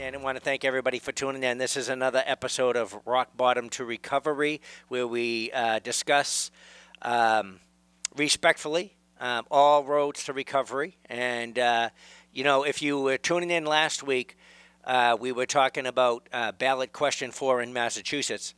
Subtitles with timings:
[0.00, 1.58] and I want to thank everybody for tuning in.
[1.58, 6.52] This is another episode of Rock Bottom to Recovery, where we uh, discuss
[7.02, 7.58] um,
[8.16, 10.96] respectfully um, all roads to recovery.
[11.06, 11.90] And, uh,
[12.32, 14.36] you know, if you were tuning in last week,
[14.84, 18.54] uh, we were talking about uh, ballot question four in Massachusetts.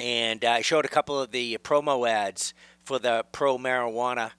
[0.00, 4.30] And I showed a couple of the promo ads for the pro marijuana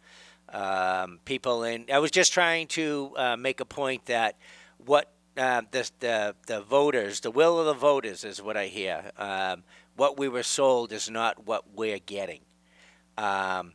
[0.50, 1.62] um, people.
[1.64, 4.36] And I was just trying to uh, make a point that
[4.78, 9.12] what uh, the, the, the voters, the will of the voters is what I hear.
[9.18, 9.64] Um,
[9.96, 12.42] what we were sold is not what we're getting.
[13.18, 13.74] Um,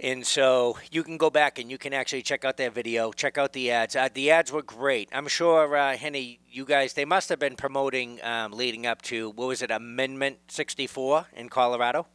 [0.00, 3.36] and so you can go back and you can actually check out that video, check
[3.36, 3.96] out the ads.
[3.96, 5.08] Uh, the ads were great.
[5.12, 9.30] I'm sure, uh, Henny, you guys, they must have been promoting um, leading up to,
[9.30, 12.06] what was it, Amendment 64 in Colorado?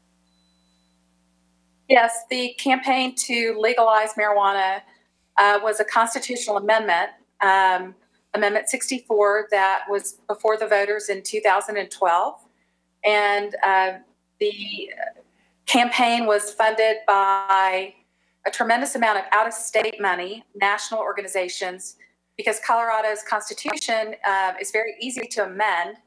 [1.89, 4.81] Yes, the campaign to legalize marijuana
[5.37, 7.09] uh, was a constitutional amendment,
[7.41, 7.95] um,
[8.35, 12.35] Amendment 64, that was before the voters in 2012.
[13.05, 13.91] And uh,
[14.39, 14.91] the
[15.65, 17.93] campaign was funded by
[18.45, 21.95] a tremendous amount of out of state money, national organizations,
[22.37, 25.97] because Colorado's constitution uh, is very easy to amend.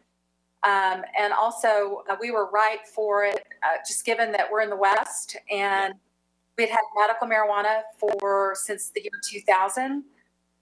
[0.65, 4.71] Um, and also, uh, we were right for it, uh, just given that we're in
[4.71, 5.95] the West and
[6.59, 10.03] we'd had medical marijuana for since the year 2000.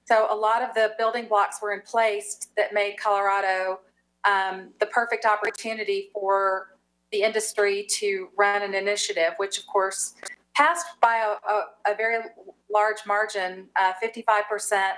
[0.07, 3.81] So, a lot of the building blocks were in place that made Colorado
[4.25, 6.77] um, the perfect opportunity for
[7.13, 10.15] the industry to run an initiative, which of course
[10.55, 12.25] passed by a, a, a very
[12.73, 14.93] large margin, uh, 55%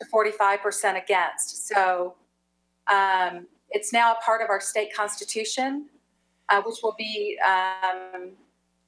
[0.00, 1.68] to 45% against.
[1.68, 2.14] So
[2.92, 5.86] um, it's now a part of our state constitution,
[6.48, 8.30] uh, which will be um,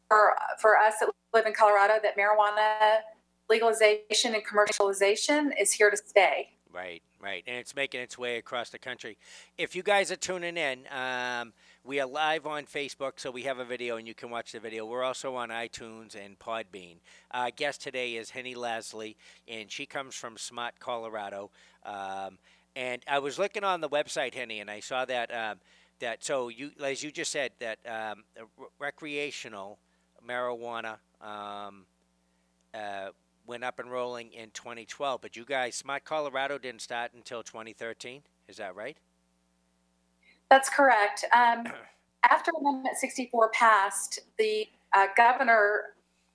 [0.08, 3.00] for, for us that live in Colorado that marijuana
[3.48, 6.50] legalization and commercialization is here to stay.
[6.72, 7.42] Right, right.
[7.46, 9.16] And it's making its way across the country.
[9.56, 13.58] If you guys are tuning in, um, we are live on Facebook, so we have
[13.58, 14.84] a video and you can watch the video.
[14.84, 16.96] We're also on iTunes and Podbean.
[17.30, 19.16] Our guest today is Henny Lasley,
[19.48, 21.50] and she comes from Smart, Colorado.
[21.86, 22.38] Um,
[22.76, 25.58] and I was looking on the website, Henny, and I saw that um,
[26.00, 28.24] that so you as you just said that um,
[28.78, 29.78] recreational
[30.26, 31.86] marijuana um,
[32.74, 33.08] uh,
[33.48, 38.22] went up and rolling in 2012, but you guys, Smart Colorado, didn't start until 2013.
[38.46, 38.96] Is that right?
[40.50, 41.24] That's correct.
[41.34, 41.64] Um,
[42.30, 45.94] after Amendment 64 passed, the uh, governor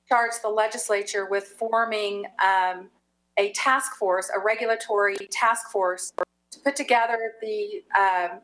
[0.10, 2.90] charged the legislature with forming um,
[3.38, 6.12] a task force, a regulatory task force,
[6.52, 8.40] to put together the, um,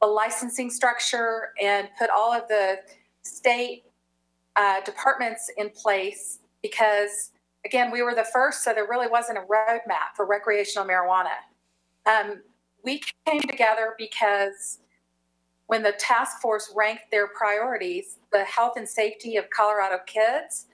[0.00, 2.76] the licensing structure and put all of the
[3.22, 3.84] state
[4.56, 7.31] uh, departments in place because,
[7.64, 11.36] again, we were the first, so there really wasn't a roadmap for recreational marijuana.
[12.06, 12.42] Um,
[12.84, 14.78] we came together because
[15.66, 20.66] when the task force ranked their priorities, the health and safety of Colorado kids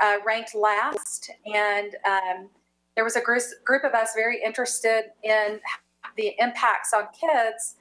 [0.00, 1.30] uh, ranked last.
[1.46, 2.48] And um,
[2.94, 5.60] there was a group, group of us very interested in
[6.16, 7.76] the impacts on kids.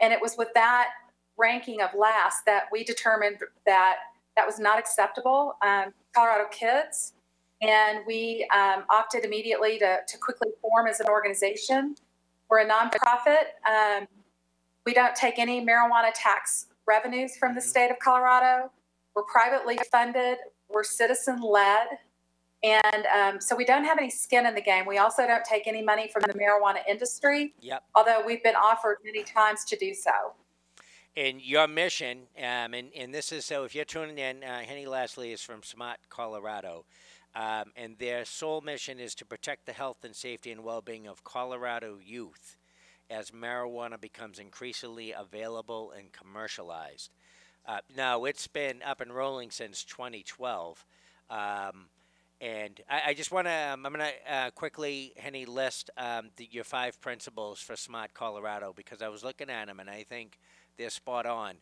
[0.00, 0.90] And it was with that
[1.36, 3.96] ranking of last that we determined that
[4.36, 5.56] that was not acceptable.
[5.62, 7.14] Um, Colorado kids.
[7.62, 11.94] And we um, opted immediately to, to quickly form as an organization.
[12.50, 13.54] We're a nonprofit.
[13.70, 14.06] Um,
[14.84, 17.68] we don't take any marijuana tax revenues from the mm-hmm.
[17.68, 18.70] state of Colorado.
[19.14, 21.86] We're privately funded, we're citizen led.
[22.64, 24.86] And um, so we don't have any skin in the game.
[24.86, 27.82] We also don't take any money from the marijuana industry, yep.
[27.94, 30.10] although we've been offered many times to do so.
[31.16, 34.86] And your mission, um, and, and this is so if you're tuning in, uh, Henny
[34.86, 36.84] Lasley is from Smart, Colorado.
[37.34, 41.06] Um, and their sole mission is to protect the health and safety and well being
[41.06, 42.56] of Colorado youth
[43.08, 47.10] as marijuana becomes increasingly available and commercialized.
[47.66, 50.84] Uh, now, it's been up and rolling since 2012.
[51.30, 51.88] Um,
[52.40, 56.30] and I, I just want to, um, I'm going to uh, quickly, Henny, list um,
[56.36, 60.02] the, your five principles for Smart Colorado because I was looking at them and I
[60.02, 60.38] think
[60.76, 61.54] they're spot on.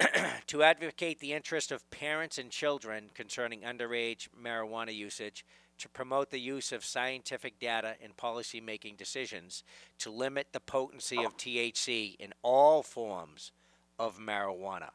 [0.46, 5.44] to advocate the interest of parents and children concerning underage marijuana usage,
[5.78, 9.64] to promote the use of scientific data in policy making decisions,
[9.98, 13.52] to limit the potency of THC in all forms
[13.98, 14.90] of marijuana,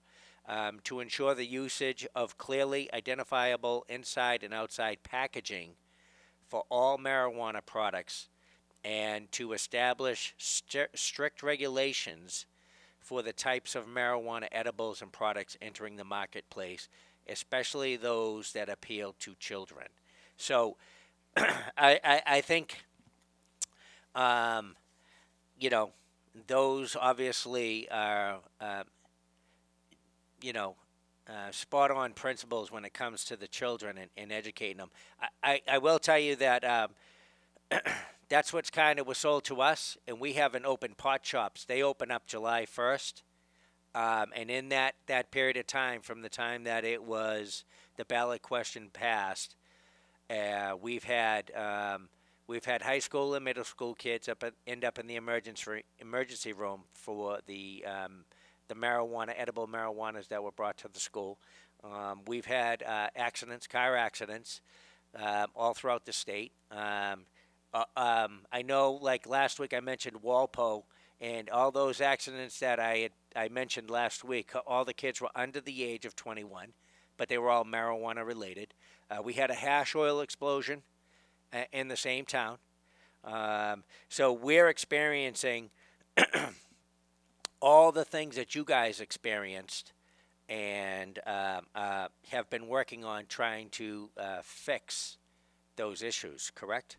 [0.47, 5.71] um, to ensure the usage of clearly identifiable inside and outside packaging
[6.47, 8.29] for all marijuana products,
[8.83, 12.45] and to establish st- strict regulations
[13.09, 16.87] for the types of marijuana edibles and products entering the marketplace,
[17.27, 19.87] especially those that appeal to children.
[20.37, 20.77] So
[21.35, 22.83] I, I, I think
[24.13, 24.75] um,
[25.59, 25.89] you know,
[26.45, 28.83] those obviously are, uh,
[30.43, 30.75] you know,
[31.27, 34.91] uh, spot on principles when it comes to the children and, and educating them.
[35.19, 36.91] I, I, I will tell you that um,
[38.29, 41.65] that's what's kind of was sold to us, and we have an open pot shops.
[41.65, 43.21] They open up July 1st.
[43.95, 47.63] Um, and in that, that period of time, from the time that it was
[47.97, 49.55] the ballot question passed,
[50.29, 52.07] uh, we've had um,
[52.47, 55.83] we've had high school and middle school kids up at, end up in the emergency
[55.97, 58.25] emergency room for the um,
[58.67, 61.39] the marijuana edible marijuanas that were brought to the school.
[61.83, 64.61] Um, we've had uh, accidents, car accidents,
[65.15, 66.51] um, all throughout the state.
[67.73, 70.85] Uh, um, I know, like last week, I mentioned Walpole,
[71.21, 75.29] and all those accidents that I had I mentioned last week, all the kids were
[75.35, 76.73] under the age of 21,
[77.17, 78.73] but they were all marijuana related.
[79.11, 80.81] Uh, we had a hash oil explosion
[81.53, 82.57] uh, in the same town.
[83.23, 85.69] Um, so we're experiencing
[87.61, 89.93] all the things that you guys experienced
[90.47, 95.17] and um, uh, have been working on trying to uh, fix
[95.75, 96.97] those issues, correct?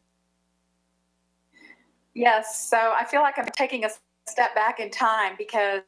[2.14, 3.90] Yes, so I feel like I'm taking a
[4.26, 5.82] step back in time because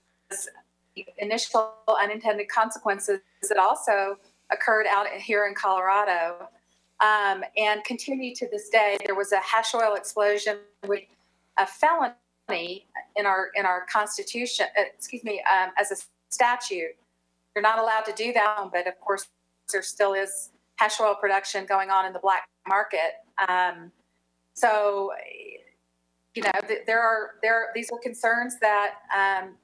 [1.19, 4.19] initial unintended consequences that also
[4.50, 6.48] occurred out here in Colorado
[7.00, 8.96] um, and continue to this day.
[9.04, 11.02] There was a hash oil explosion with
[11.58, 12.86] a felony
[13.16, 14.66] in our in our constitution.
[14.78, 15.96] Uh, excuse me, um, as a
[16.30, 16.94] statute,
[17.54, 18.69] you're not allowed to do that.
[18.72, 19.26] But of course,
[19.72, 23.14] there still is hash oil production going on in the black market.
[23.48, 23.90] Um,
[24.54, 25.12] so,
[26.34, 29.55] you know, th- there are there are, these are concerns that um,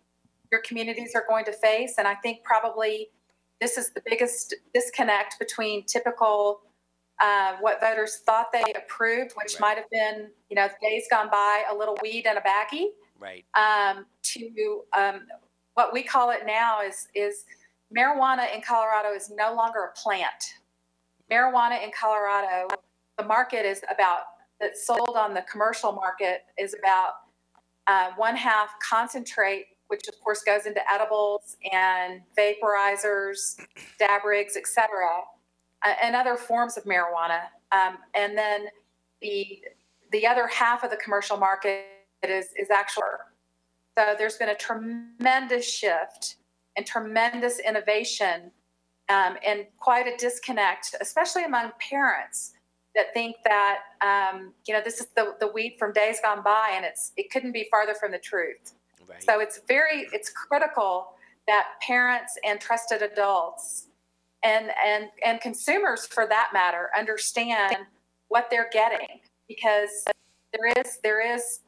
[0.51, 3.09] your communities are going to face, and I think probably
[3.61, 6.61] this is the biggest disconnect between typical
[7.21, 9.61] uh, what voters thought they approved, which Right.
[9.61, 13.45] might have been, you know, days gone by, a little weed and a baggie, Right.
[13.55, 15.27] um, to um,
[15.75, 17.45] what we call it now is is
[17.95, 20.55] marijuana in Colorado is no longer a plant.
[21.31, 22.69] Marijuana in Colorado,
[23.17, 24.23] the market is about
[24.61, 27.13] that's sold on the commercial market is about
[27.87, 33.59] uh, one half concentrate, which of course goes into edibles and vaporizers,
[33.99, 34.89] dab rigs, etc.,
[35.85, 37.43] uh, and other forms of marijuana.
[37.73, 38.67] Um, and then
[39.23, 39.63] the
[40.11, 41.85] the other half of the commercial market
[42.23, 43.03] is is actual.
[43.97, 46.37] So there's been a tremendous shift
[46.77, 48.53] and tremendous innovation,
[49.09, 52.53] um, and quite a disconnect, especially among parents
[52.95, 56.73] that think that um, you know this is the, the weed from days gone by,
[56.75, 58.75] and it's it couldn't be farther from the truth.
[59.07, 59.23] Right.
[59.23, 61.09] So it's very it's critical
[61.47, 63.89] that parents and trusted adults
[64.43, 67.77] and and and consumers for that matter understand
[68.29, 70.05] what they're getting because
[70.53, 71.61] there is there is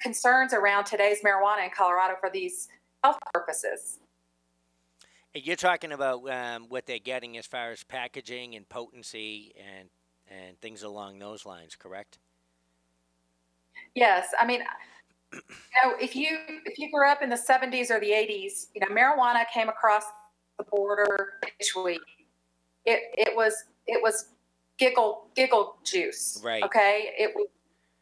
[0.00, 2.68] concerns around today's marijuana in Colorado for these
[3.02, 3.98] health purposes.
[5.34, 9.88] You're talking about um, what they're getting as far as packaging and potency and
[10.30, 12.18] and things along those lines, correct?
[13.94, 14.62] Yes, I mean,
[15.32, 15.40] you
[15.84, 18.86] know, if you if you grew up in the '70s or the '80s, you know,
[18.88, 20.04] marijuana came across
[20.58, 22.00] the border each week.
[22.84, 23.54] It it was
[23.86, 24.28] it was
[24.78, 26.40] giggle giggle juice.
[26.42, 26.62] Right.
[26.62, 27.10] Okay.
[27.18, 27.48] It was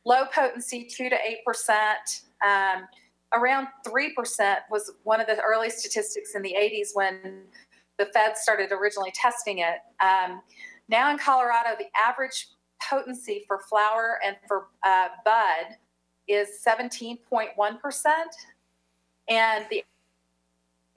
[0.04, 2.22] low potency, two to eight percent.
[2.44, 2.88] Um,
[3.34, 7.42] around three percent was one of the early statistics in the '80s when
[7.98, 9.78] the feds started originally testing it.
[10.02, 10.40] Um,
[10.90, 12.48] now in Colorado, the average
[12.82, 15.76] potency for flower and for uh, bud
[16.28, 17.16] is 17.1%.
[19.28, 19.84] And the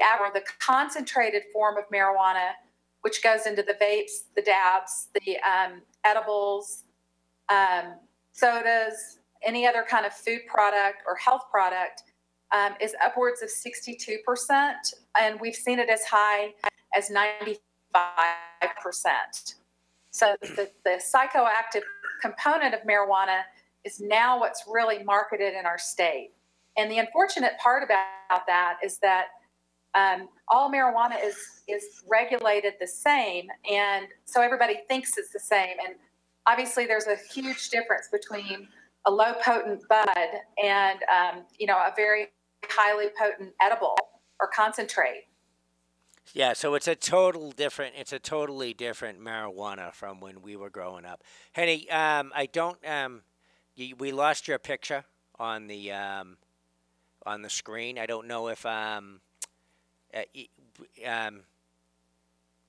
[0.02, 2.52] average, the concentrated form of marijuana,
[3.02, 6.84] which goes into the vapes, the dabs, the um, edibles,
[7.50, 7.96] um,
[8.32, 12.04] sodas, any other kind of food product or health product,
[12.52, 14.74] um, is upwards of 62%.
[15.20, 16.54] And we've seen it as high
[16.96, 17.58] as 95%.
[20.14, 21.82] So the, the psychoactive
[22.22, 23.42] component of marijuana
[23.84, 26.32] is now what's really marketed in our state.
[26.78, 29.26] And the unfortunate part about that is that
[29.96, 31.36] um, all marijuana is
[31.68, 35.76] is regulated the same, and so everybody thinks it's the same.
[35.86, 35.96] And
[36.48, 38.68] obviously, there's a huge difference between
[39.06, 40.08] a low potent bud
[40.64, 42.30] and um, you know a very
[42.68, 43.96] highly potent edible
[44.40, 45.26] or concentrate.
[46.34, 47.96] Yeah, so it's a total different.
[47.98, 51.22] It's a totally different marijuana from when we were growing up.
[51.52, 52.78] Henny, um, I don't.
[52.88, 53.22] Um,
[53.78, 55.04] y we lost your picture
[55.38, 56.38] on the um,
[57.26, 58.00] on the screen.
[58.00, 59.20] I don't know if um,
[60.14, 60.24] uh,
[61.06, 61.42] um,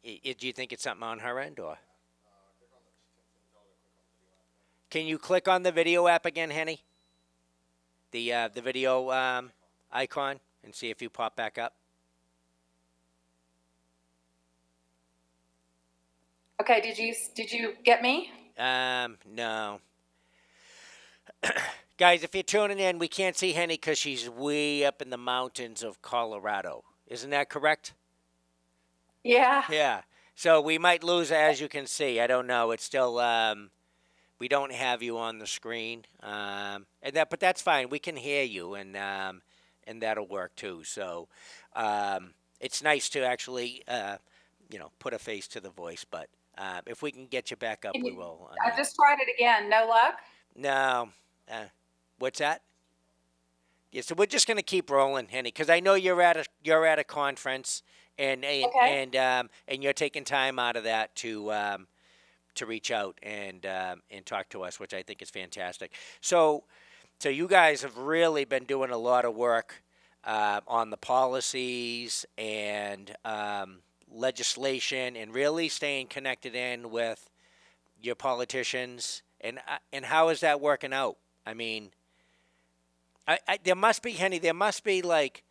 [0.02, 1.78] do you think it's something on her end or?
[4.90, 6.82] Can you click on the video app again, Henny?
[8.14, 9.50] the uh, the video um,
[9.92, 11.74] icon and see if you pop back up.
[16.60, 18.30] Okay, did you did you get me?
[18.58, 19.80] Um, no.
[21.98, 25.16] Guys, if you're tuning in, we can't see Henny because she's way up in the
[25.16, 26.84] mountains of Colorado.
[27.06, 27.92] Isn't that correct?
[29.22, 29.64] Yeah.
[29.70, 30.02] Yeah.
[30.34, 32.20] So we might lose her, as you can see.
[32.20, 32.72] I don't know.
[32.72, 33.70] It's still um,
[34.38, 37.88] we don't have you on the screen, um, and that, but that's fine.
[37.88, 39.42] We can hear you, and um,
[39.86, 40.82] and that'll work too.
[40.84, 41.28] So
[41.74, 44.16] um, it's nice to actually, uh,
[44.70, 46.04] you know, put a face to the voice.
[46.04, 48.48] But uh, if we can get you back up, we will.
[48.50, 49.68] on I just tried it again.
[49.68, 50.18] No luck.
[50.56, 51.10] No.
[51.50, 51.64] Uh,
[52.18, 52.62] what's that?
[53.92, 56.84] Yeah, so we're just gonna keep rolling, Henny, because I know you're at a you're
[56.84, 57.82] at a conference,
[58.18, 59.02] and and Okay.
[59.02, 61.86] and, um, and you're taking time out of that to um,
[62.56, 65.92] to reach out and um, and talk to us, which I think is fantastic.
[66.20, 66.64] So,
[67.20, 69.82] so you guys have really been doing a lot of work
[70.24, 73.78] uh, on the policies and um,
[74.14, 77.28] legislation, and really staying connected in with
[78.00, 79.22] your politicians.
[79.40, 81.16] And uh, and how is that working out?
[81.46, 81.90] I mean,
[83.26, 84.38] I, I there must be Henny.
[84.38, 85.42] There must be like,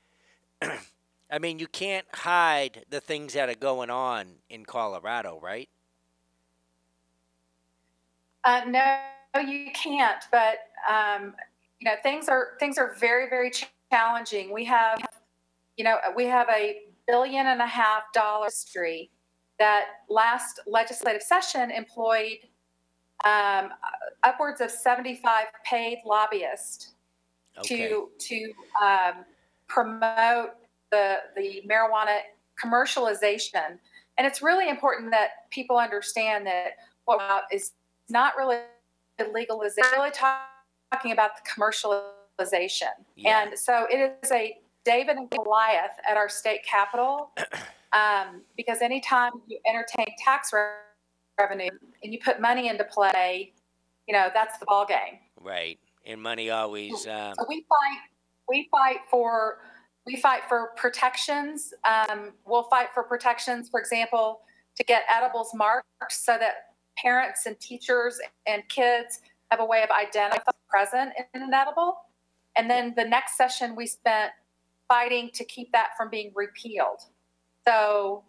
[0.62, 5.70] I mean, you can't hide the things that are going on in Colorado, right?
[8.44, 10.24] Uh, no, you can't.
[10.32, 11.34] But um,
[11.80, 13.52] you know, things are things are very very
[13.92, 14.54] challenging.
[14.54, 15.06] We have,
[15.78, 19.12] you know, we have a billion and a half dollar history
[19.60, 22.38] that last legislative session employed
[23.26, 23.70] um,
[24.24, 26.94] upwards of 75 paid lobbyists
[27.60, 27.88] Okay.
[27.88, 29.26] to to um,
[29.68, 30.52] promote
[30.92, 32.20] the the marijuana
[32.64, 33.78] commercialization.
[34.18, 36.72] And it's really important that people understand that
[37.06, 37.74] what we're about is
[38.10, 38.58] not really
[39.32, 40.48] legalization, really talk-
[40.92, 42.90] talking about the commercialization.
[43.16, 43.44] Yeah.
[43.44, 47.32] And so it is a David and Goliath at our state capitol
[47.94, 50.66] um, because anytime you entertain tax re-
[51.40, 51.70] revenue
[52.04, 53.54] and you put money into play,
[54.08, 55.20] you know that's the ball game.
[55.40, 55.80] Right.
[56.06, 57.08] And money always.
[57.08, 58.00] Um, So we fight.
[58.50, 59.60] We fight for.
[60.06, 61.74] We fight for protections.
[61.86, 64.42] Um, we'll fight for protections, for example,
[64.76, 69.90] to get edibles marked so that parents and teachers and kids have a way of
[69.92, 72.00] identifying present in an edible.
[72.58, 74.32] And then the next session we spent
[74.88, 77.02] fighting to keep that from being repealed.
[77.68, 78.24] So,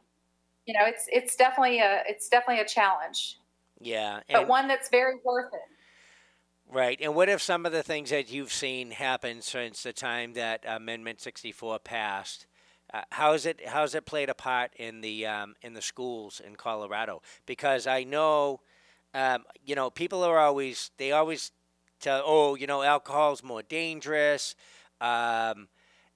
[0.66, 3.38] you know, it's it's definitely a it's definitely a challenge,
[3.80, 4.20] yeah.
[4.30, 6.74] but one that's very worth it.
[6.74, 6.98] right.
[7.00, 10.64] And what if some of the things that you've seen happen since the time that
[10.66, 12.46] Amendment 64 passed?
[12.92, 16.54] Uh, how's it how's it played a part in the um, in the schools in
[16.54, 17.22] Colorado?
[17.44, 18.60] Because I know,
[19.14, 21.50] um, you know, people are always they always
[22.00, 24.54] tell, oh, you know, alcohol's more dangerous,
[25.00, 25.68] um,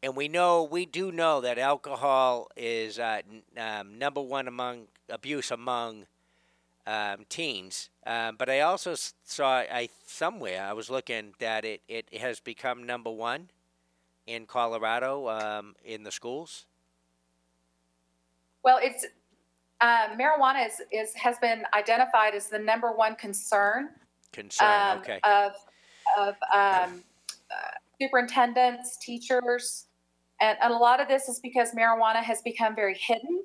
[0.02, 4.86] and we know we do know that alcohol is uh, n- um, number one among
[5.08, 6.06] abuse among
[6.86, 7.90] um, teens.
[8.06, 12.84] Um, but I also saw I somewhere I was looking that it, it has become
[12.84, 13.50] number one
[14.26, 16.66] in Colorado um, in the schools.
[18.62, 19.06] Well, it's
[19.80, 23.90] uh, marijuana is, is has been identified as the number one concern
[24.32, 24.92] Concern.
[24.92, 25.20] um, okay.
[25.24, 25.52] of
[26.18, 27.04] of um,
[27.50, 29.87] uh, superintendents, teachers,
[30.40, 33.42] and, and a lot of this is because marijuana has become very hidden.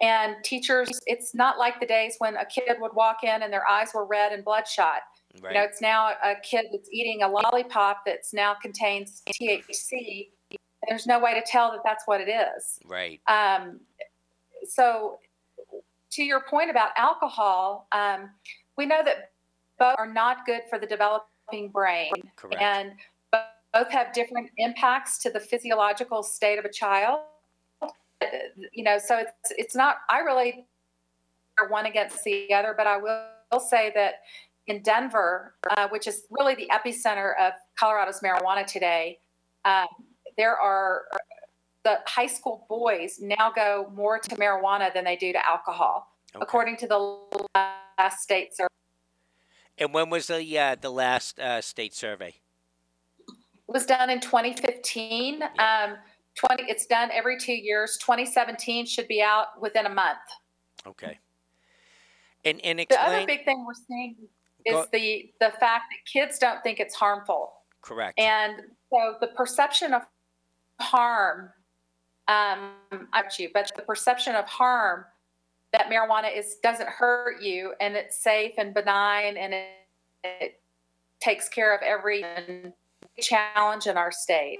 [0.00, 3.66] And teachers, it's not like the days when a kid would walk in and their
[3.68, 5.02] eyes were red and bloodshot.
[5.40, 5.52] right.
[5.52, 10.30] You know, it's now a kid that's eating a lollipop that's now contains THC.
[10.50, 12.80] And there's no way to tell that that's what it is.
[12.88, 13.20] right.
[13.28, 13.78] Um,
[14.68, 15.18] so,
[16.10, 18.30] to your point about alcohol, um,
[18.76, 19.30] we know that
[19.78, 22.60] both are not good for the developing brain, Correct.
[22.60, 22.92] and
[23.72, 27.20] both have different impacts to the physiological state of a child.
[28.72, 29.96] You know, so it's it's not.
[30.08, 30.66] I really
[31.58, 34.20] are one against the other, but I will, will say that
[34.68, 39.18] in Denver, uh, which is really the epicenter of Colorado's marijuana today,
[39.64, 39.86] um,
[40.36, 41.02] there are
[41.84, 46.42] the high school boys now go more to marijuana than they do to alcohol, Okay.
[46.42, 47.18] according to the
[47.56, 48.68] last state survey.
[49.78, 52.36] and when was the uh, the last uh, state survey?
[53.72, 55.42] It was done in 2015.
[55.42, 55.96] Um,
[56.34, 57.96] 20, it's done every two years.
[57.96, 60.18] 2017 should be out within a month.
[60.86, 61.18] Okay.
[62.44, 64.16] And and The other big thing we're seeing
[64.66, 67.54] is Go- the the fact that kids don't think it's harmful.
[67.80, 68.18] correct.
[68.18, 68.56] And
[68.90, 70.02] so the perception of
[70.78, 71.48] harm,
[72.28, 72.72] um,
[73.14, 75.06] I'm you, but the perception of harm
[75.72, 79.66] that marijuana is doesn't hurt you and it's safe and benign and it,
[80.24, 80.60] it
[81.20, 82.22] takes care of every
[83.20, 84.58] challenge in our state.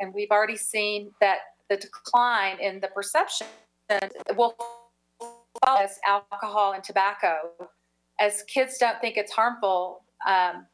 [0.00, 3.46] And we've already seen that the decline in the perception
[4.36, 4.54] will
[5.18, 7.50] follow us alcohol and tobacco
[8.20, 10.66] as kids don't think it's harmful um,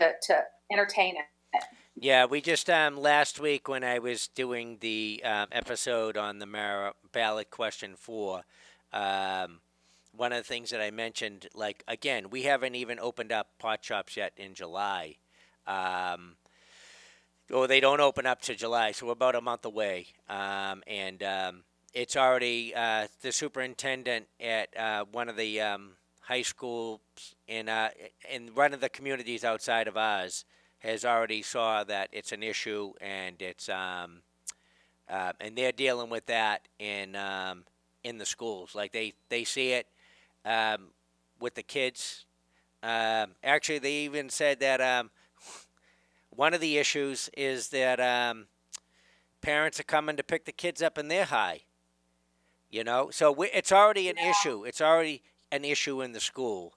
[0.00, 1.64] to, to entertain it.
[1.94, 6.46] Yeah, we just um, last week when I was doing the um, episode on the
[6.46, 8.42] mar- ballot question four,
[8.92, 9.60] um,
[10.14, 13.84] one of the things that I mentioned, like again, we haven't even opened up pot
[13.84, 15.16] shops yet in July.
[15.66, 16.36] Um,
[17.68, 20.06] they don't open up to July, so we're about a month away.
[20.28, 25.90] Um, and um, it's already uh, the superintendent at uh, one of the um,
[26.20, 27.00] high schools
[27.46, 27.90] in uh,
[28.30, 30.44] in one of the communities outside of ours
[30.78, 34.22] has already saw that it's an issue and it's um,
[35.08, 37.64] uh, and they're dealing with that in um,
[38.02, 38.74] in the schools.
[38.74, 39.86] Like they they see it
[40.44, 40.88] um,
[41.38, 42.24] with the kids.
[42.82, 45.10] Um, actually, they even said that um,
[46.34, 48.46] one of the issues is that um,
[49.40, 51.60] parents are coming to pick the kids up in their high.
[52.70, 54.64] You know, so we, it's already an issue.
[54.64, 56.72] It's already an issue in the school,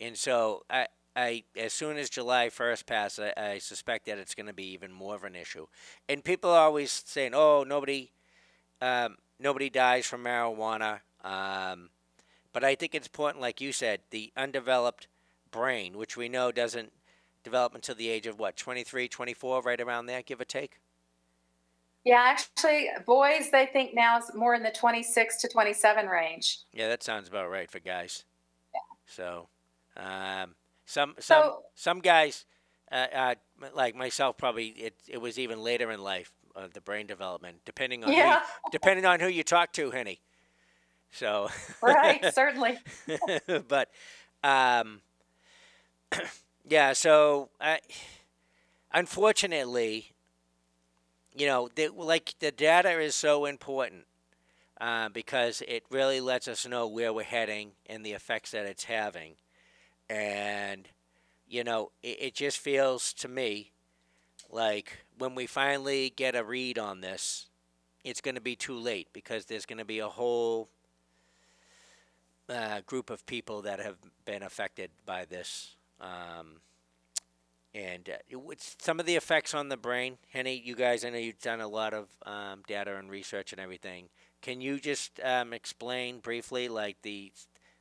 [0.00, 4.34] and so I, I as soon as July first passes, I, I suspect that it's
[4.34, 5.66] going to be even more of an issue.
[6.08, 8.12] And people are always saying, "Oh, nobody,
[8.80, 11.90] um, nobody dies from marijuana." Um,
[12.54, 15.06] but I think it's important, like you said, the undeveloped
[15.50, 16.92] brain, which we know doesn't
[17.46, 20.80] develop until the age of what 23 24 right around there give or take?
[22.04, 26.60] Yeah, actually, boys, they think now is more in the 26 to 27 range.
[26.72, 28.24] yeah that sounds about right for guys.
[29.06, 29.48] So
[29.96, 32.44] um, some some So, some guys
[32.90, 33.34] uh, uh,
[33.74, 38.04] like myself probably it, it was even later in life uh, the brain development depending
[38.04, 40.20] on yeah, who, depending on who you talk to henny
[41.10, 41.48] so
[41.82, 42.78] right, certainly.
[43.68, 43.90] but
[44.42, 45.00] um,
[46.68, 47.78] yeah, so I,
[48.92, 50.12] unfortunately,
[51.34, 54.04] you know, the, like the data is so important
[54.80, 58.84] uh, because it really lets us know where we're heading and the effects that it's
[58.84, 59.34] having,
[60.10, 60.88] and
[61.48, 63.70] you know, it, it just feels to me
[64.50, 67.46] like when we finally get a read on this,
[68.04, 70.68] it's going to be too late because there's going to be a whole
[72.48, 75.76] uh, group of people that have been affected by this.
[76.00, 76.60] Um,
[77.74, 81.40] and uh, some of the effects on the brain, Henny, you guys, I know you've
[81.40, 84.08] done a lot of um, data and research and everything.
[84.40, 87.32] Can you just um, explain briefly, like the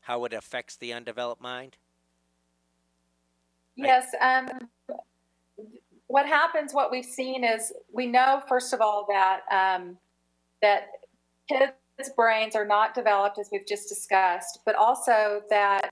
[0.01, 1.78] how it affects the undeveloped mind?
[3.75, 4.08] Yes.
[4.19, 4.69] Um,
[6.08, 9.97] what happens, what we've seen is we know, first of all, that um,
[10.62, 10.88] that
[11.47, 15.91] kids' brains are not developed, as we've just discussed, but also that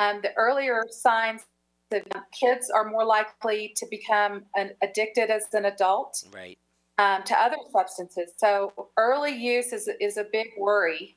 [0.00, 1.42] um, the earlier signs
[1.90, 6.58] that kids are more likely to become an, addicted as an adult Right.
[6.98, 8.32] um, to other substances.
[8.36, 11.16] So early use is, is a big worry.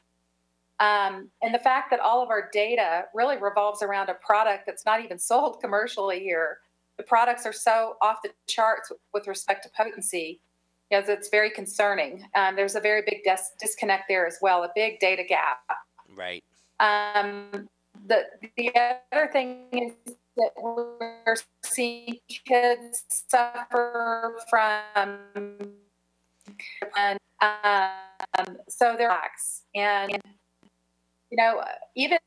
[0.79, 4.85] Um, and the fact that all of our data really revolves around a product that's
[4.85, 6.57] not even sold commercially here.
[6.97, 10.41] The products are so off the charts with respect to potency,
[10.89, 12.23] because it's very concerning.
[12.35, 15.59] Um, there's a very big dis- disconnect there as well, a big data gap.
[16.15, 16.43] Right.
[16.79, 17.67] Um,
[18.07, 18.25] the
[18.57, 18.71] the
[19.11, 19.93] other thing is
[20.37, 25.19] that we're seeing kids suffer from,
[26.97, 29.63] and um, so they're lax.
[29.75, 30.11] And
[31.31, 31.63] you know,
[31.95, 32.17] even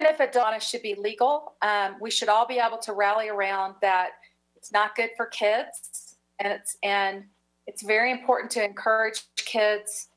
[0.00, 4.10] if adonus should be legal, um, we should all be able to rally around that.
[4.56, 7.24] It's not good for kids, and it's and
[7.66, 10.09] it's very important to encourage kids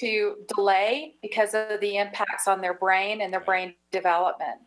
[0.00, 4.60] to delay because of the impacts on their brain and their brain development.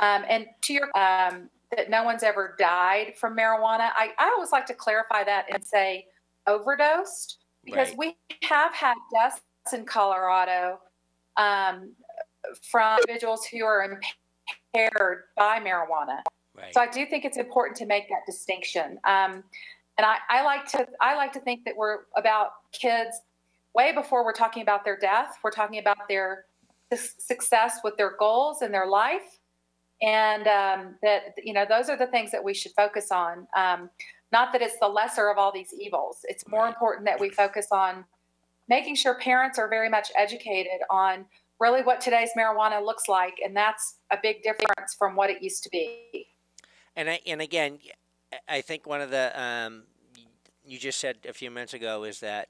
[0.00, 4.52] Um, and to your um, that no one's ever died from marijuana, I, I always
[4.52, 6.06] like to clarify that and say
[6.46, 7.98] overdosed because Right.
[7.98, 9.40] we have had deaths
[9.72, 10.80] in Colorado
[11.36, 11.92] um,
[12.70, 13.84] from individuals who are
[14.74, 16.20] impaired by marijuana.
[16.54, 16.74] Right.
[16.74, 18.98] So I do think it's important to make that distinction.
[19.04, 19.44] Um,
[19.98, 23.20] and I, I like to I like to think that we're about kids
[23.74, 25.36] way before we're talking about their death.
[25.42, 26.44] We're talking about their
[26.94, 29.38] success with their goals and their life,
[30.00, 33.46] and um, that you know those are the things that we should focus on.
[33.56, 33.90] Um,
[34.30, 36.20] not that it's the lesser of all these evils.
[36.24, 38.04] It's more important that we focus on
[38.68, 41.26] making sure parents are very much educated on
[41.60, 45.62] really what today's marijuana looks like, and that's a big difference from what it used
[45.62, 46.26] to be.
[46.96, 47.78] And I, and again,
[48.32, 49.84] I- I think one of the um,
[50.64, 52.48] you just said a few minutes ago is that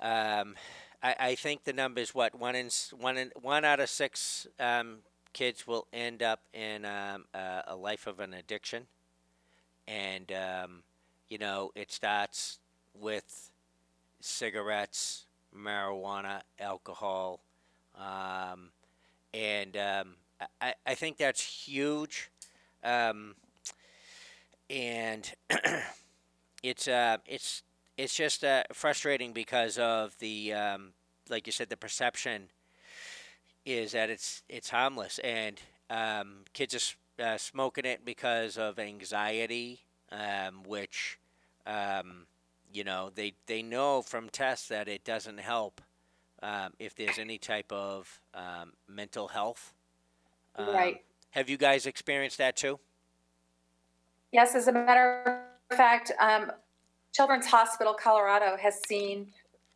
[0.00, 0.54] um,
[1.02, 4.46] I, I think the number is what one in one in one out of six
[4.58, 4.98] um,
[5.32, 8.86] kids will end up in um, a, a life of an addiction,
[9.86, 10.82] and um,
[11.28, 12.58] you know it starts
[12.98, 13.50] with
[14.20, 17.40] cigarettes, marijuana, alcohol,
[17.96, 18.70] um,
[19.34, 20.16] and um,
[20.60, 22.30] I, I think that's huge.
[24.68, 25.30] And
[26.62, 27.62] it's uh, it's
[27.96, 30.92] it's just uh, frustrating because of the um,
[31.28, 32.48] like you said, the perception
[33.64, 39.80] is that it's it's harmless, and um, kids are uh, smoking it because of anxiety,
[40.12, 41.18] um, which
[41.66, 42.26] um,
[42.72, 45.80] you know they they know from tests that it doesn't help
[46.42, 49.72] um, if there's any type of um, mental health.
[50.56, 51.02] Um, Right.
[51.30, 52.78] Have you guys experienced that too?
[54.32, 56.50] Yes, as a matter of fact, um,
[57.16, 59.28] Children's Hospital Colorado has seen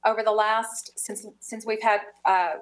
[0.04, 2.54] over the last since since we've had uh,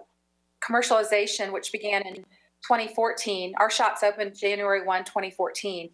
[0.60, 3.54] commercialization, which began in 2014.
[3.58, 5.90] Our shops opened January 1, 2014.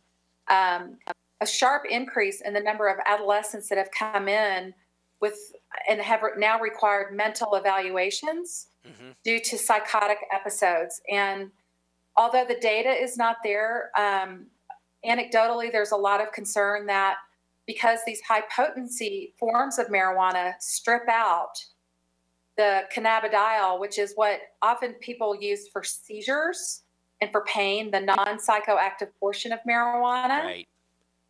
[0.49, 0.99] Um,
[1.41, 4.75] a sharp increase in the number of adolescents that have come in
[5.21, 5.53] with
[5.89, 9.13] and have now required mental evaluations Mm-hmm.
[9.25, 11.01] due to psychotic episodes.
[11.11, 11.51] And
[12.19, 14.45] although the data is not there, um,
[15.09, 17.17] anecdotally, there's a lot of concern that
[17.67, 21.55] because these high potency forms of marijuana strip out
[22.57, 26.83] the cannabidiol, which is what often people use for seizures
[27.21, 30.69] and for pain, the non psychoactive portion of marijuana Right.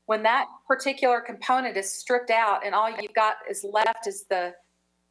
[0.06, 4.54] when that particular component is stripped out and all you've got is left is the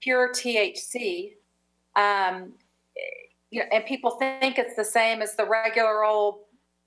[0.01, 1.33] pure THC,
[1.95, 2.53] um,
[3.49, 6.41] you know, and people think it's the same as the regular old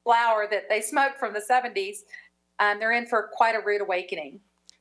[0.05, 1.99] flower that they smoked from the 70s,
[2.59, 4.41] um, they're in for quite a rude awakening.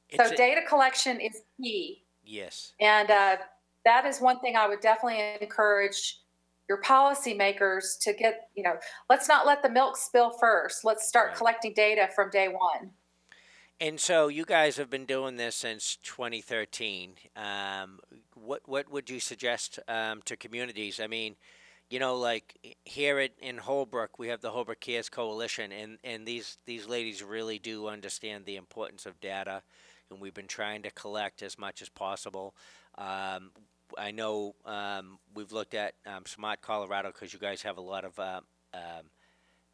[0.10, 2.04] It's so a- data collection is key.
[2.24, 2.74] yes.
[2.80, 3.38] And uh,
[3.86, 6.20] that is one thing I would definitely encourage
[6.68, 8.76] your policymakers to get, you know,
[9.10, 10.84] let's not let the milk spill first.
[10.84, 11.38] Let's start Right.
[11.38, 12.92] collecting data from day one.
[13.80, 17.16] And so you guys have been doing this since 2013.
[17.36, 18.00] Um,
[18.34, 21.00] what what would you suggest um, to communities?
[21.00, 21.36] I mean,
[21.90, 26.26] you know, like here at, in Holbrook, we have the Holbrook Cares Coalition, and, and
[26.26, 29.62] these these ladies really do understand the importance of data,
[30.10, 32.56] and we've been trying to collect as much as possible.
[32.98, 33.52] Um,
[33.98, 38.04] I know um, we've looked at um, Smart Colorado because you guys have a lot
[38.04, 38.42] of uh,
[38.74, 39.06] um,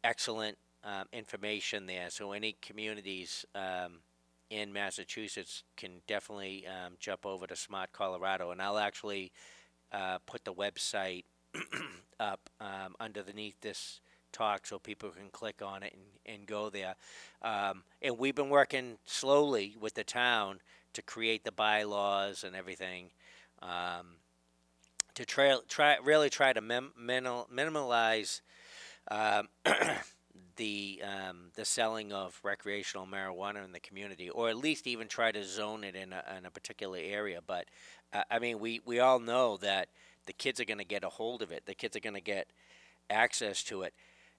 [0.04, 2.10] excellent um, information there.
[2.10, 4.00] So any communities um,
[4.50, 9.32] in Massachusetts can definitely um, jump over to Smart Colorado, and I'll actually
[9.92, 11.24] uh, put the website
[12.20, 14.00] up um, underneath this
[14.32, 16.94] talk so people can click on it and, and go there.
[17.42, 20.60] Um, and we've been working slowly with the town
[20.94, 23.10] to create the bylaws and everything.
[23.60, 24.16] Um,
[25.14, 28.40] to try, try really try to mem- minimal, minimalize
[29.10, 29.48] um,
[30.56, 35.32] the um, the selling of recreational marijuana in the community, or at least even try
[35.32, 37.40] to zone it in a, in a particular area.
[37.46, 37.66] But
[38.12, 39.88] uh, I mean, we, we all know that
[40.26, 41.66] the kids are going to get a hold of it.
[41.66, 42.48] The kids are going to get
[43.10, 43.94] access to it.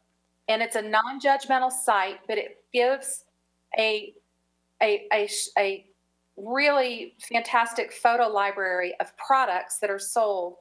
[0.49, 3.23] And it's a non-judgmental site, but it gives
[3.77, 4.13] a,
[4.81, 5.85] a, a, a
[6.35, 10.57] really fantastic photo library of products that are sold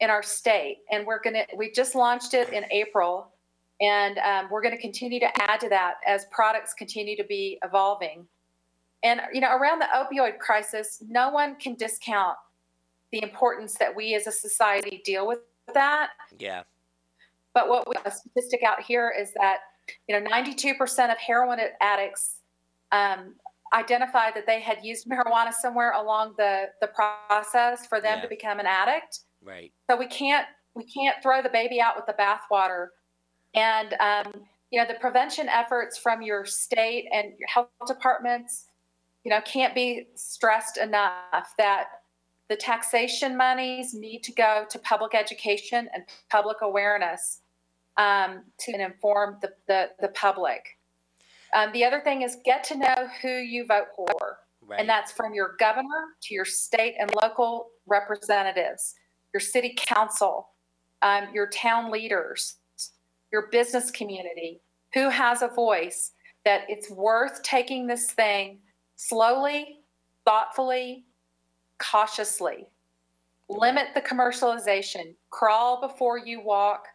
[0.00, 0.78] in our state.
[0.90, 3.28] And we're gonna, we just launched it in April.
[3.80, 8.26] And um, we're gonna continue to add to that as products continue to be evolving.
[9.02, 12.36] And, you know, around the opioid crisis, no one can discount
[13.12, 15.38] the importance that we as a society deal with
[15.74, 16.10] that.
[16.38, 16.62] Yeah.
[17.54, 19.58] But what we, a statistic out here is that,
[20.08, 22.36] you know, 92% of heroin addicts
[22.92, 23.34] um,
[23.74, 28.22] identified that they had used marijuana somewhere along the, the process for them Yeah.
[28.22, 29.20] to become an addict.
[29.42, 29.72] Right.
[29.88, 32.88] So we can't we can't throw the baby out with the bathwater.
[33.56, 34.32] And um,
[34.70, 38.66] you know the prevention efforts from your state and your health departments,
[39.24, 41.86] you know, can't be stressed enough that
[42.48, 47.40] the taxation monies need to go to public education and public awareness
[47.96, 50.78] um, to inform the, the, the public.
[51.54, 54.38] Um, the other thing is get to know who you vote for.
[54.60, 54.80] Right.
[54.80, 58.94] And that's from your governor to your state and local representatives,
[59.32, 60.48] your city council,
[61.02, 62.56] um, your town leaders,
[63.32, 64.60] your business community,
[64.94, 66.12] who has a voice
[66.44, 68.58] that it's worth taking this thing
[68.96, 69.80] slowly,
[70.24, 71.04] thoughtfully,
[71.78, 72.66] cautiously.
[73.48, 76.86] Limit the commercialization, crawl before you walk.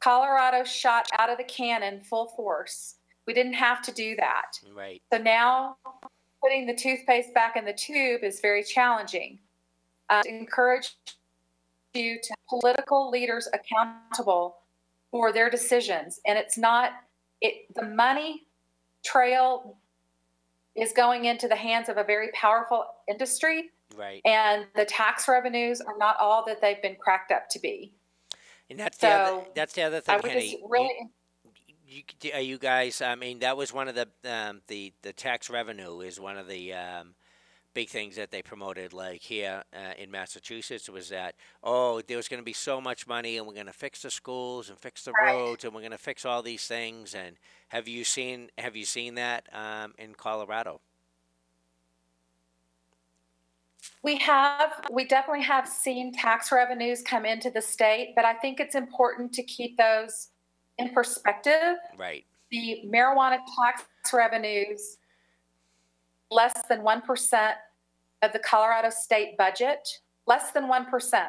[0.00, 2.96] Colorado shot out of the cannon full force.
[3.26, 4.58] We didn't have to do that.
[4.74, 5.00] right.
[5.12, 5.76] So now
[6.42, 9.38] putting the toothpaste back in the tube is very challenging.
[10.10, 10.94] Uh, encourage
[11.94, 14.58] you to political leaders accountable
[15.14, 16.18] for their decisions.
[16.26, 16.90] And it's not,
[17.40, 18.48] it, the money
[19.04, 19.76] trail
[20.74, 24.20] is going into the hands of a very powerful industry, Right.
[24.24, 27.92] and the tax revenues are not all that they've been cracked up to be.
[28.68, 30.50] And that's the other, that's the other I thing, would Henny.
[30.50, 31.10] just really,
[31.86, 33.00] you, you, are you guys?
[33.00, 36.48] I mean, that was one of the um, the the tax revenue is one of
[36.48, 37.14] the um,
[37.74, 38.92] big things that they promoted.
[38.92, 43.06] Like here uh, in Massachusetts, was that oh, there was going to be so much
[43.06, 45.34] money, and we're going to fix the schools and fix the Right.
[45.34, 47.14] roads, and we're going to fix all these things.
[47.14, 47.36] And
[47.68, 50.80] have you seen have you seen that um, in Colorado?
[54.02, 58.60] We have, we definitely have seen tax revenues come into the state, but I think
[58.60, 60.28] it's important to keep those
[60.78, 61.76] in perspective.
[61.96, 62.24] Right.
[62.50, 64.98] The marijuana tax revenues,
[66.30, 67.52] less than 1%
[68.22, 69.88] of the Colorado state budget,
[70.26, 71.26] less than 1%.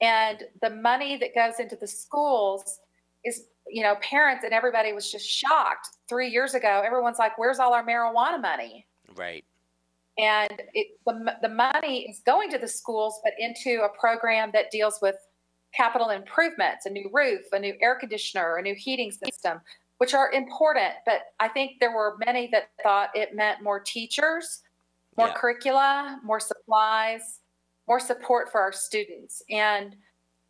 [0.00, 2.80] And the money that goes into the schools
[3.24, 6.82] is, you know, parents and everybody was just shocked three years ago.
[6.84, 8.86] Everyone's like, where's all our marijuana money?
[9.16, 9.44] Right.
[10.18, 14.70] and it, the, the money is going to the schools but into a program that
[14.70, 15.16] deals with
[15.74, 19.60] capital improvements a new roof a new air conditioner a new heating system
[20.02, 24.62] which are important but i think there were many that thought it meant more teachers
[25.16, 25.34] more Yeah.
[25.34, 27.38] curricula more supplies
[27.86, 29.94] more support for our students and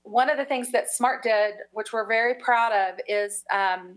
[0.05, 3.97] one of the things that smart did which we're very proud of is um,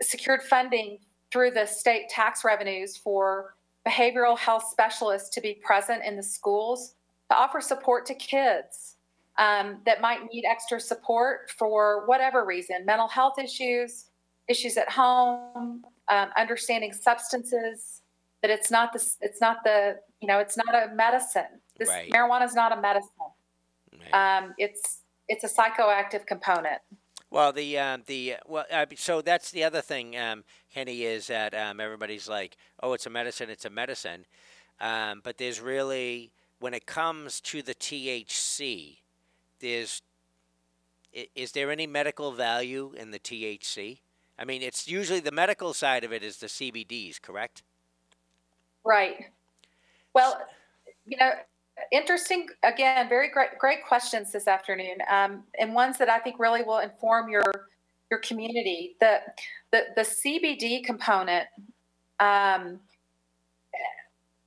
[0.00, 3.56] secured funding through the state tax revenues for
[3.86, 6.94] behavioral health specialists to be present in the schools
[7.30, 8.96] to offer support to kids
[9.36, 14.06] um, that might need extra support for whatever reason mental health issues
[14.48, 18.02] issues at home um, understanding substances
[18.42, 22.10] that it's not the it's not the you know it's not a medicine this Right.
[22.10, 23.10] marijuana is not a medicine
[24.12, 24.38] right.
[24.44, 26.80] um, it's it's a psychoactive component
[27.30, 31.52] Well, the um, the well, uh, so that's the other thing, um, Henny, is that
[31.52, 34.26] um, everybody's like, oh, it's a medicine, it's a medicine,
[34.80, 36.30] um, but there's really
[36.60, 38.98] when it comes to the THC,
[39.58, 40.02] there's
[41.34, 43.98] is there any medical value in the THC?
[44.38, 47.62] I mean, it's usually the medical side of it is the CBDs, correct?
[48.84, 49.26] Right.
[50.12, 50.40] Well,
[51.06, 51.30] you know,
[51.92, 52.48] interesting.
[52.62, 56.78] Again, very great, great questions this afternoon, um, and ones that I think really will
[56.78, 57.52] inform your
[58.10, 58.96] your community.
[59.00, 59.20] The
[59.70, 61.46] the the CBD component.
[62.20, 62.80] Um,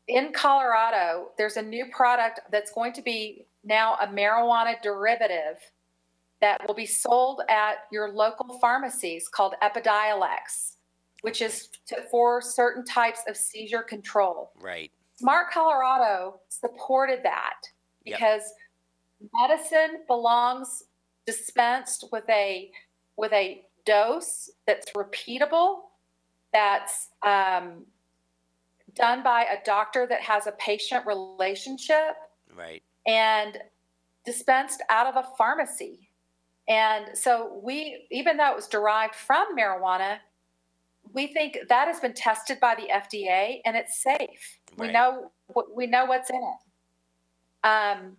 [0.07, 5.59] in Colorado, there's a new product that's going to be now a marijuana derivative
[6.41, 10.75] that will be sold at your local pharmacies called Epidiolex,
[11.21, 14.51] which is to, for certain types of seizure control.
[14.59, 14.91] Right.
[15.15, 17.55] Smart Colorado supported that
[18.05, 18.19] Yep.
[18.19, 18.53] because
[19.41, 20.83] medicine belongs
[21.25, 22.71] dispensed with a
[23.17, 25.79] with a dose that's repeatable,
[26.53, 27.85] that's um,
[28.93, 32.15] done by a doctor that has a patient relationship
[32.55, 32.83] Right.
[33.07, 33.57] and
[34.25, 36.06] dispensed out of a pharmacy.
[36.67, 40.17] And so we, even though it was derived from marijuana,
[41.13, 44.59] we think that has been tested by the FDA and it's safe.
[44.77, 45.31] We know
[45.73, 47.67] we know what's in it.
[47.67, 48.17] Um,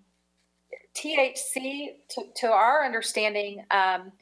[0.96, 4.12] THC, to, to our understanding, um,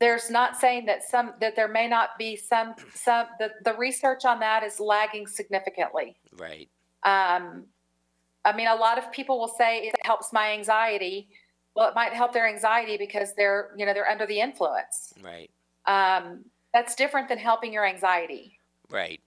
[0.00, 4.24] there's not saying that some that there may not be some some the, the research
[4.24, 6.16] on that is lagging significantly.
[6.36, 6.68] Right.
[7.02, 7.64] Um,
[8.44, 11.28] I mean, a lot of people will say it helps my anxiety.
[11.78, 15.12] Well, it might help their anxiety because they're, you know, they're under the influence.
[15.22, 15.48] Right.
[15.86, 18.58] Um, that's different than helping your anxiety.
[18.90, 19.20] Right.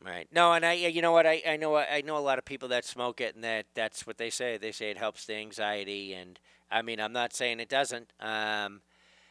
[0.00, 0.28] Right.
[0.32, 2.68] No, and I, you know what, I, I know, I know a lot of people
[2.68, 4.58] that smoke it, and that that's what they say.
[4.58, 6.38] They say it helps the anxiety, and
[6.70, 8.12] I mean, I'm not saying it doesn't.
[8.20, 8.82] Um,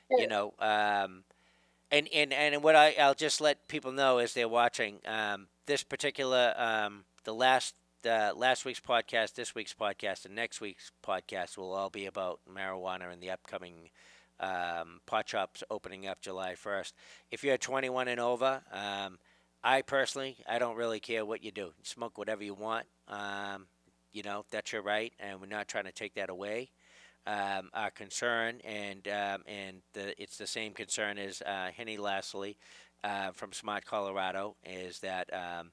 [0.10, 1.24] you know, um,
[1.90, 5.84] and and and what I, I'll just let people know as they're watching um, this
[5.84, 7.76] particular, um, the last.
[8.06, 12.40] Uh, last week's podcast, this week's podcast, and next week's podcast will all be about
[12.52, 13.92] marijuana and the upcoming
[14.40, 16.94] um, pot shops opening up July 1st.
[17.30, 19.20] If you're 21 and over, um,
[19.64, 21.74] I personally, I don't really care what you do.
[21.84, 22.88] Smoke whatever you want.
[23.08, 23.68] Um,
[24.12, 26.72] you know, that's your right, and we're not trying to take that away.
[27.28, 32.56] Um, our concern, and um, and the, it's the same concern as uh, Henny Lasley
[33.04, 35.70] uh, from Smart Colorado, is that um,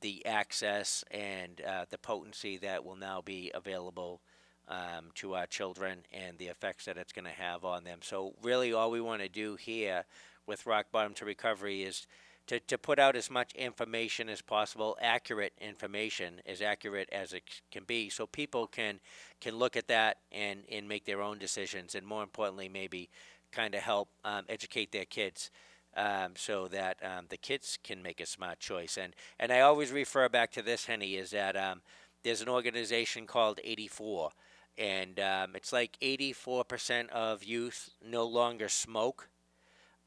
[0.00, 4.20] the access and uh, the potency that will now be available
[4.68, 7.98] um, to our children and the effects that it's going to have on them.
[8.02, 10.04] So, really, all we want to do here
[10.46, 12.06] with Rock Bottom to Recovery is
[12.46, 17.42] to, to put out as much information as possible, accurate information, as accurate as it
[17.70, 19.00] can be, so people can
[19.40, 23.10] can look at that and, and make their own decisions, and more importantly, maybe
[23.52, 25.50] kind of help um, educate their kids.
[25.96, 29.90] Um, so that um, the kids can make a smart choice, and and I always
[29.92, 31.82] refer back to this, Henny, is that um,
[32.22, 34.30] there's an organization called 84,
[34.78, 39.28] and um, it's like 84% of youth no longer smoke.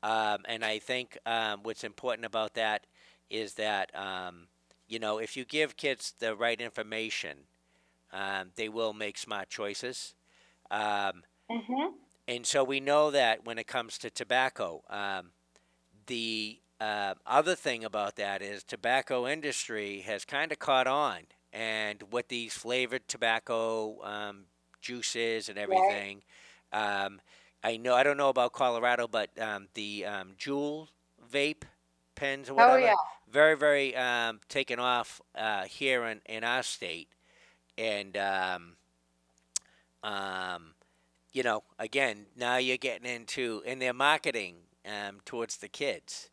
[0.03, 2.85] Um, and I think um, what's important about that
[3.29, 4.47] is that, um,
[4.87, 7.37] you know, if you give kids the right information,
[8.11, 10.13] um, they will make smart choices.
[10.71, 11.95] Um, Mm-hmm.
[12.27, 15.31] and so we know that when it comes to tobacco, um,
[16.07, 21.19] the uh, other thing about that is tobacco industry has kind of caught on,
[21.53, 24.45] and with these flavored tobacco um,
[24.81, 26.23] juices and everything,
[26.71, 27.21] um,
[27.63, 30.87] I know I don't know about Colorado, but um, the um, Juul
[31.31, 31.63] vape
[32.15, 32.95] pens or Oh, whatever, yeah.
[33.29, 37.09] very very um, taken off uh, here in, in our state,
[37.77, 38.75] and um,
[40.03, 40.73] um,
[41.31, 44.55] you know, again, now you're getting into in they're marketing
[44.87, 46.29] um, towards the kids,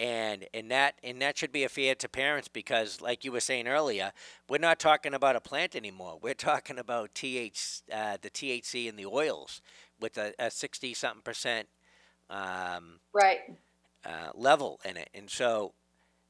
[0.00, 3.40] and and that and that should be a fear to parents because, like you were
[3.40, 4.12] saying earlier,
[4.48, 6.18] we're not talking about a plant anymore.
[6.22, 9.62] We're talking about th uh, the THC and the oils
[10.00, 11.68] with a, a sixty something percent
[12.30, 13.58] um, Right.
[14.04, 15.72] uh, level in it, and so.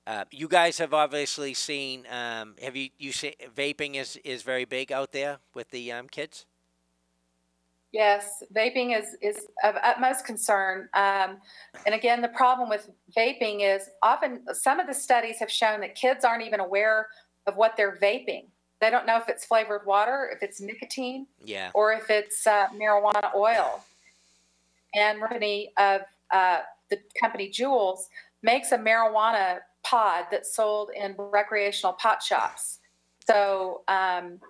[0.06, 2.06] Uh, you guys have obviously seen.
[2.10, 6.08] Um, have you you see vaping is, is very big out there with the um,
[6.08, 6.46] kids?
[7.92, 10.88] Yes, vaping is is of utmost concern.
[10.94, 11.38] Um,
[11.86, 15.96] and again, the problem with vaping is often some of the studies have shown that
[15.96, 17.08] kids aren't even aware
[17.46, 18.44] of what they're vaping.
[18.80, 21.70] They don't know if it's flavored water, if it's nicotine, Yeah.
[21.74, 23.82] or if it's uh, marijuana oil.
[24.94, 28.08] And company of uh, the company Juuls
[28.42, 32.78] makes a marijuana pod that's sold in recreational pot shops.
[33.26, 34.40] So, um,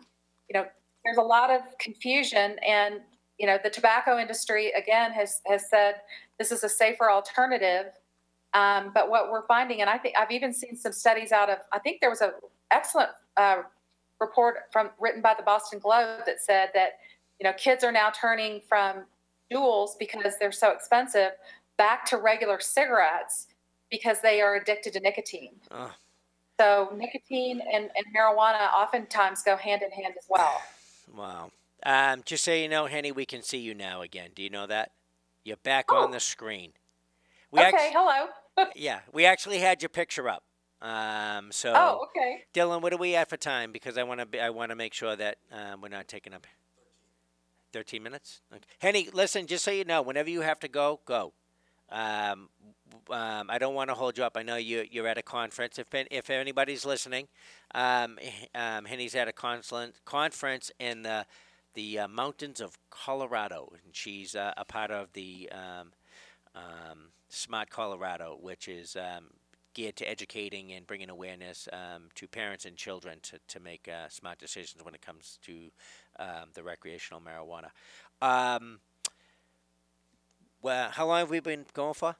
[0.49, 0.67] you know,
[1.05, 3.01] there's a lot of confusion, and
[3.41, 5.95] you know, the tobacco industry again has has said
[6.39, 7.87] this is a safer alternative.
[8.53, 11.59] Um, but what we're finding, and I think I've even seen some studies out of,
[11.73, 12.33] I think there was an
[12.71, 13.63] excellent uh,
[14.21, 16.99] report from written by the Boston Globe that said that
[17.41, 19.05] you know kids are now turning from
[19.51, 21.31] Juuls because they're so expensive
[21.79, 23.47] back to regular cigarettes
[23.91, 25.55] because they are addicted to nicotine.
[25.71, 25.91] Oh,
[26.61, 30.61] So nicotine and, and marijuana oftentimes go hand in hand as well.
[31.17, 31.51] wow.
[31.85, 34.31] Um, just so you know, Henny, we can see you now again.
[34.35, 34.93] Do you know that?
[35.45, 36.13] You're back on Oh.
[36.13, 36.73] the screen.
[37.51, 38.29] We okay, act- hello.
[38.77, 40.43] yeah, we actually had your picture up.
[40.83, 42.45] Um, so Oh, okay.
[42.55, 43.73] Dylan, what are we at for time?
[43.73, 46.47] Because I want to I want to make sure that um, we're not taking up.
[47.73, 48.41] Thirteen minutes.
[48.53, 48.63] Okay.
[48.81, 49.47] Henny, listen.
[49.47, 51.33] Just so you know, whenever you have to go, go.
[51.91, 52.49] Um,
[53.11, 54.37] um, I don't want to hold you up.
[54.37, 55.79] I know you you're at a conference.
[55.79, 57.29] If if anybody's listening,
[57.75, 58.19] um,
[58.55, 61.27] um, Henny's at a conference in the
[61.75, 65.93] the uh, mountains of Colorado, and she's uh, a part of the um,
[66.55, 69.27] um, Smart Colorado, which is um,
[69.75, 74.09] geared to educating and bringing awareness um, to parents and children to, to make uh,
[74.09, 75.71] smart decisions when it comes to
[76.19, 77.71] um, the recreational marijuana.
[78.21, 78.81] Um,
[80.63, 82.17] well, how long have we been going for?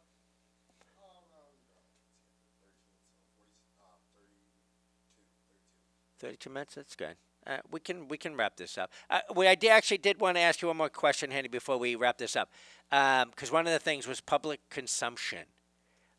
[6.21, 6.75] 32 minutes.
[6.75, 7.17] That's good.
[7.47, 8.93] Uh, we can we can wrap this up.
[9.09, 11.95] Uh, we I actually did want to ask you one more question, Henry, before we
[11.95, 12.51] wrap this up,
[12.91, 15.47] because one of the things was public consumption.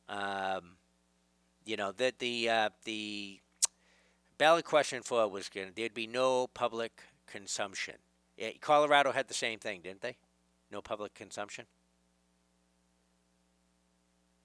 [0.09, 0.77] Um,
[1.65, 3.39] you know that the uh, the
[4.37, 7.95] ballot question for was going there'd be no public consumption.
[8.37, 10.17] Yeah, Colorado had the same thing, didn't they?
[10.71, 11.65] No public consumption.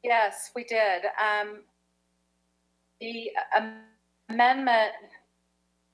[0.03, 1.05] Yes, we did.
[1.07, 1.63] Um,
[3.01, 3.85] the am-
[4.29, 4.93] amendment,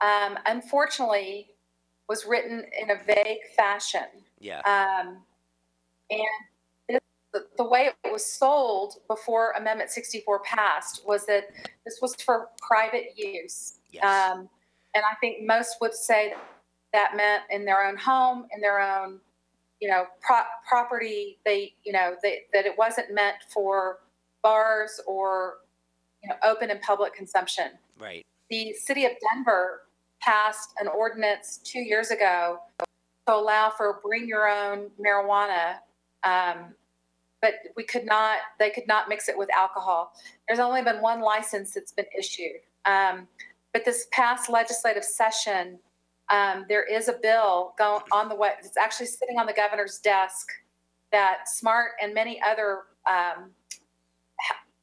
[0.02, 1.48] um, unfortunately,
[2.08, 4.06] was written in a vague fashion.
[4.40, 4.60] Yeah.
[4.66, 5.18] Um,
[6.10, 6.20] and
[6.88, 7.00] this,
[7.32, 11.44] the, the way it was sold before Amendment 64 passed was that
[11.84, 13.78] this was for private use.
[13.92, 14.04] Yes.
[14.04, 14.48] Um,
[14.94, 16.42] and I think most would say that,
[16.92, 19.20] that meant in their own home, in their own,
[19.80, 21.38] you know, pro- property.
[21.46, 24.00] They, you know, they, that it wasn't meant for
[24.42, 25.58] bars or,
[26.22, 27.70] you know, open and public consumption.
[27.98, 28.26] right.
[28.50, 29.84] The city of Denver
[30.22, 32.60] passed an ordinance two years ago
[33.26, 35.76] to allow for bring your own marijuana.
[36.24, 36.74] Um,
[37.40, 40.12] but we could not, they could not mix it with alcohol.
[40.46, 42.60] There's only been one license that's been issued.
[42.84, 43.26] Um,
[43.72, 45.78] but this past legislative session,
[46.30, 49.98] um, there is a bill going on the way, it's actually sitting on the governor's
[49.98, 50.48] desk
[51.10, 53.50] that SMART and many other um,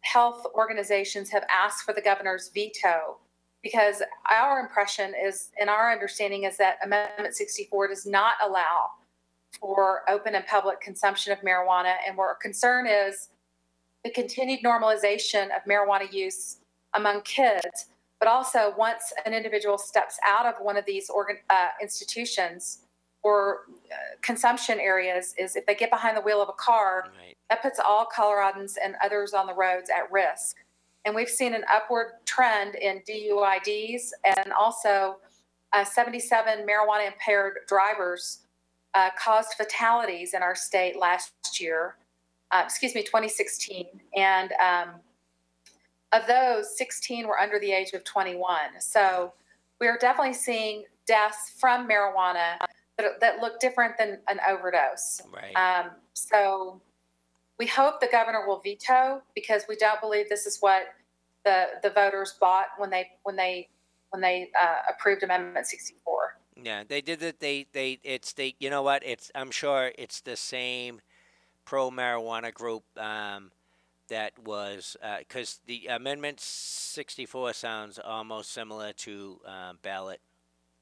[0.02, 3.18] health organizations have asked for the governor's veto
[3.64, 4.02] because
[4.32, 8.92] our impression is and our understanding is that amendment 64 does not allow
[9.60, 13.30] for open and public consumption of marijuana and where our concern is
[14.04, 16.58] the continued normalization of marijuana use
[16.94, 17.88] among kids
[18.20, 22.80] but also once an individual steps out of one of these organ, uh, institutions
[23.24, 27.36] or uh, consumption areas is if they get behind the wheel of a car Right.
[27.50, 30.58] that puts all Coloradans and others on the roads at risk.
[31.06, 35.18] And we've seen an upward trend in DUIDs and also
[35.74, 38.40] uh, 77 marijuana impaired drivers
[38.96, 41.96] uh, caused fatalities in our state last year,
[42.52, 43.86] uh, excuse me, 2016.
[44.16, 44.96] And um,
[46.12, 48.60] of those, 16 were under the age of 21.
[48.80, 49.34] So
[49.80, 52.58] we are definitely seeing deaths from marijuana
[52.98, 55.22] that, that look different than an overdose.
[55.32, 55.54] Right.
[55.56, 56.82] Um, so
[57.60, 60.84] we hope the governor will veto because we don't believe this is what
[61.46, 63.70] the the voters bought when they when they
[64.10, 66.38] when they uh, approved Amendment 64.
[66.64, 67.40] Yeah, they did it.
[67.40, 68.56] They they it's they.
[68.60, 69.04] You know what?
[69.06, 71.02] It's I'm sure it's the same
[71.66, 73.52] pro marijuana group um,
[74.08, 80.22] that was because the amendment 64 sounds almost similar to um, ballot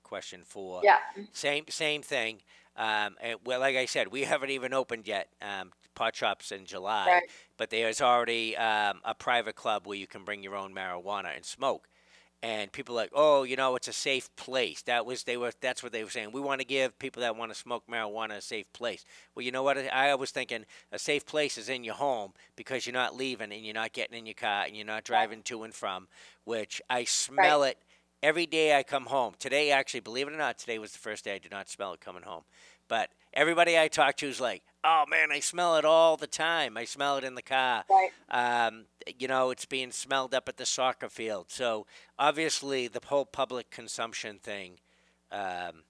[0.03, 0.82] question four.
[0.84, 0.97] Yeah,
[1.34, 2.41] Same same thing.
[2.78, 5.30] Um, and, well, like I said, we haven't even opened yet.
[5.41, 7.24] Um, pot shops in July, Right.
[7.58, 11.43] but there's already um, a private club where you can bring your own marijuana and
[11.45, 11.88] smoke.
[12.43, 14.84] And people are like, oh, you know, it's a safe place.
[14.84, 15.52] That was they were.
[15.60, 16.32] That's what they were saying.
[16.32, 19.06] We want to give people that want to smoke marijuana a safe place.
[19.34, 19.76] Well, you know what?
[19.91, 23.66] I was thinking a safe place is in your home because you're not leaving and
[23.66, 26.08] you're not getting in your car and you're not driving to and from.
[26.45, 27.80] Which I smell it
[28.22, 29.34] every day I come home.
[29.39, 31.93] Today, actually, believe it or not, today was the first day I did not smell
[31.93, 32.43] it coming home.
[32.88, 36.78] But everybody I talk to is like, "Oh man, I smell it all the time.
[36.78, 37.84] I smell it in the car.
[37.90, 38.10] right.
[38.30, 38.86] Um,
[39.20, 41.48] you know, it's being smelled up at the soccer field.
[41.50, 41.86] So
[42.18, 44.80] obviously, the whole public consumption thing,
[45.30, 45.84] um,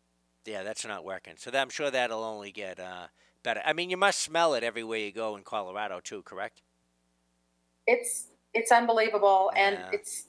[0.46, 1.36] yeah, that's not working.
[1.38, 3.08] So that, I'm sure that'll only get uh,
[3.44, 3.62] better.
[3.64, 6.64] I mean, you must smell it everywhere you go in Colorado too, correct?
[7.86, 10.26] It's it's unbelievable, and it's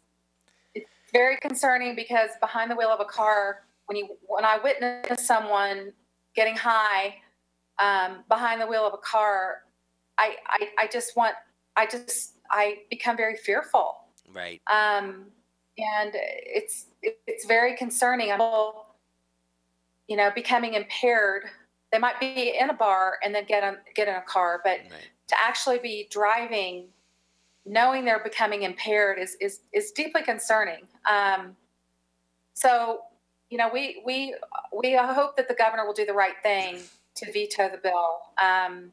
[0.74, 5.26] it's very concerning because behind the wheel of a car, when you when I witness
[5.26, 5.92] someone
[6.34, 7.16] getting high
[7.78, 9.62] um, behind the wheel of a car,
[10.18, 11.34] I, I I just want
[11.76, 13.96] I just I become very fearful.
[14.34, 14.60] Right.
[14.66, 15.26] um,
[15.78, 18.30] and it's it's very concerning.
[18.30, 18.86] People,
[20.08, 21.44] you know, becoming impaired.
[21.92, 24.80] They might be in a bar and then get in, get in a car, but
[24.90, 25.08] Right.
[25.28, 26.88] to actually be driving,
[27.64, 30.86] knowing they're becoming impaired, is is is deeply concerning.
[31.08, 31.56] Um,
[32.54, 33.02] so,
[33.50, 34.34] you know, we we
[34.76, 36.80] we hope that the governor will do the right thing
[37.18, 38.90] to veto the bill um,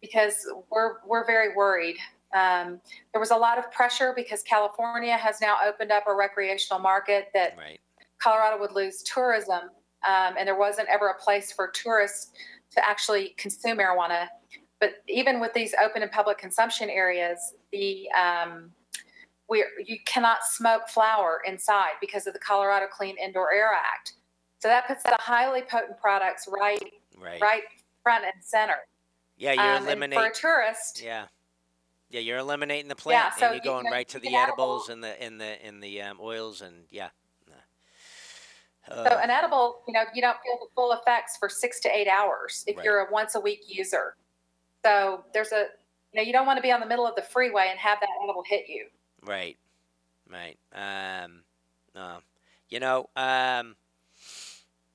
[0.00, 1.96] because we're we're very worried.
[2.34, 2.80] Um,
[3.12, 7.28] there was a lot of pressure because California has now opened up a recreational market
[7.34, 7.80] that Right.
[8.18, 9.70] Colorado would lose tourism,
[10.06, 12.32] um, and there wasn't ever a place for tourists
[12.72, 14.26] to actually consume marijuana.
[14.80, 17.38] But even with these open and public consumption areas,
[17.72, 18.70] the um,
[19.48, 24.14] we you cannot smoke flower inside because of the Colorado Clean Indoor Air Act.
[24.58, 26.82] So that puts the highly potent products right
[27.18, 27.40] Right.
[27.40, 27.62] right
[28.02, 28.78] front and center.
[29.36, 30.32] Yeah, you're Um, and for a eliminating.
[30.34, 31.26] tourist, Yeah.
[32.10, 35.04] Yeah, you're eliminating the plant, so and you're you going right to the edibles and
[35.04, 37.10] the in the in the um, oils and yeah.
[38.88, 42.08] so an edible, you know, you don't feel the full effects for six to eight
[42.08, 42.84] hours if Right.
[42.84, 44.16] you're a once a week user.
[44.82, 45.66] So there's a,
[46.12, 48.00] you know, you don't want to be on the middle of the freeway and have
[48.00, 48.86] that edible hit you.
[49.22, 49.58] Right,
[50.26, 50.56] right.
[50.72, 51.44] Um,
[52.70, 53.76] you know, um,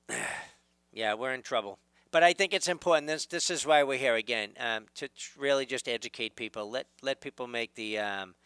[0.92, 1.78] yeah, we're in trouble.
[2.14, 3.08] But I think it's important.
[3.08, 6.70] This this is why we're here again um, to really just educate people.
[6.70, 8.36] Let let people make the um,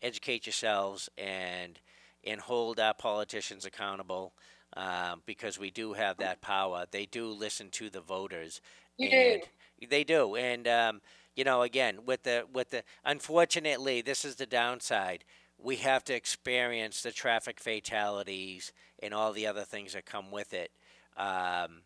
[0.00, 1.80] educate yourselves and
[2.22, 4.32] and hold our politicians accountable
[4.76, 6.86] um, because we do have that power.
[6.88, 8.60] They do listen to the voters.
[8.96, 9.42] You and
[9.80, 9.86] do.
[9.88, 11.00] They do, and um,
[11.34, 15.24] you know, again, with the with the unfortunately, this is the downside.
[15.58, 18.72] We have to experience the traffic fatalities
[19.02, 20.70] and all the other things that come with it
[21.16, 21.80] um,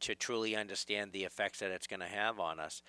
[0.00, 2.82] to truly understand the effects that it's going to have on us.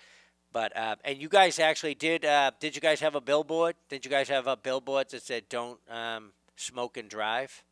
[0.52, 2.24] But uh, and you guys actually did.
[2.24, 3.74] Uh, did you guys have a billboard?
[3.88, 7.62] Did you guys have a billboard that said "Don't um, smoke and drive"?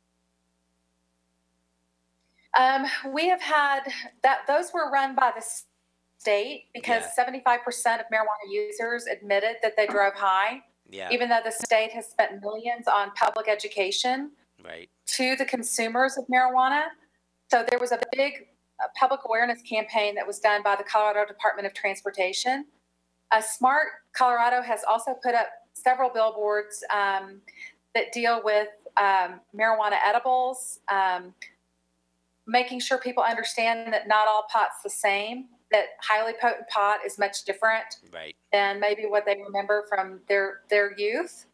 [2.56, 3.80] Um, we have had
[4.22, 5.44] that, those were run by the
[6.18, 7.24] state because Yeah.
[7.24, 12.08] 75% of marijuana users admitted that they drove high, Yeah, even though the state has
[12.08, 14.32] spent millions on public education
[14.64, 14.88] right.
[15.08, 16.84] to the consumers of marijuana.
[17.50, 18.48] So there was a big
[18.82, 22.66] uh, public awareness campaign that was done by the Colorado Department of Transportation.
[23.32, 27.40] Uh, Smart Colorado has also put up several billboards um,
[27.94, 31.34] that deal with um, marijuana edibles, um,
[32.46, 37.18] making sure people understand that not all pot's the same, that highly potent pot is
[37.18, 38.36] much different Right.
[38.52, 41.46] than maybe what they remember from their their youth.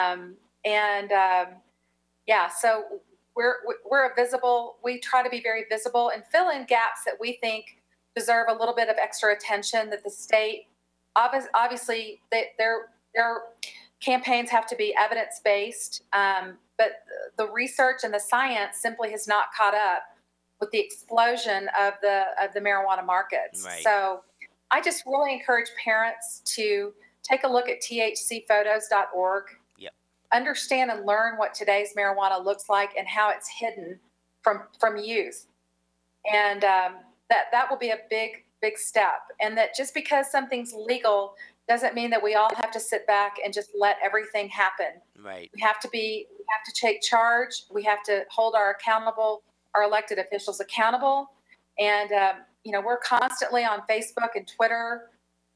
[0.00, 0.34] Um,
[0.64, 1.46] and um,
[2.26, 2.84] yeah, so
[3.38, 3.54] we're
[3.88, 4.76] we're a visible.
[4.82, 7.80] We try to be very visible and fill in gaps that we think
[8.16, 9.90] deserve a little bit of extra attention.
[9.90, 10.66] That the state,
[11.14, 13.42] obviously, they, their their
[14.00, 17.04] campaigns have to be evidence based, um, but
[17.36, 20.02] the research and the science simply has not caught up
[20.60, 23.64] with the explosion of the of the marijuana markets.
[23.64, 23.84] Right.
[23.84, 24.22] So
[24.72, 29.44] I just really encourage parents to take a look at thcphotos.org.
[30.32, 33.98] Understand and learn what today's marijuana looks like and how it's hidden
[34.42, 35.46] from from youth,
[36.32, 36.96] and um,
[37.30, 39.20] that that will be a big big step.
[39.40, 41.34] And that just because something's legal
[41.68, 45.00] doesn't mean that we all have to sit back and just let everything happen.
[45.22, 45.50] Right.
[45.54, 47.64] We have to be, we have to take charge.
[47.70, 49.42] We have to hold our accountable,
[49.74, 51.30] our elected officials accountable.
[51.78, 55.10] And, um, you know, we're constantly on Facebook and Twitter.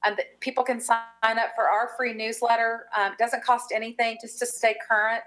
[0.04, 2.86] And that people can sign up for our free newsletter.
[2.96, 5.22] Um, it doesn't cost anything just to stay current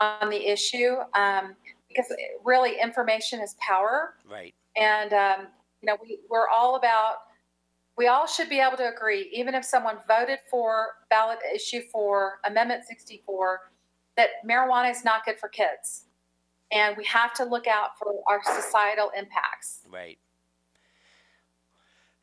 [0.00, 1.54] on the issue um,
[1.88, 2.06] because
[2.44, 4.14] really information is power.
[4.28, 4.54] Right.
[4.76, 5.46] And, um,
[5.82, 7.16] you know, we, we're all about,
[7.96, 12.40] we all should be able to agree, even if someone voted for ballot issue for
[12.44, 13.60] Amendment 64,
[14.16, 16.04] that marijuana is not good for kids.
[16.72, 19.80] And we have to look out for our societal impacts.
[19.90, 20.18] Right.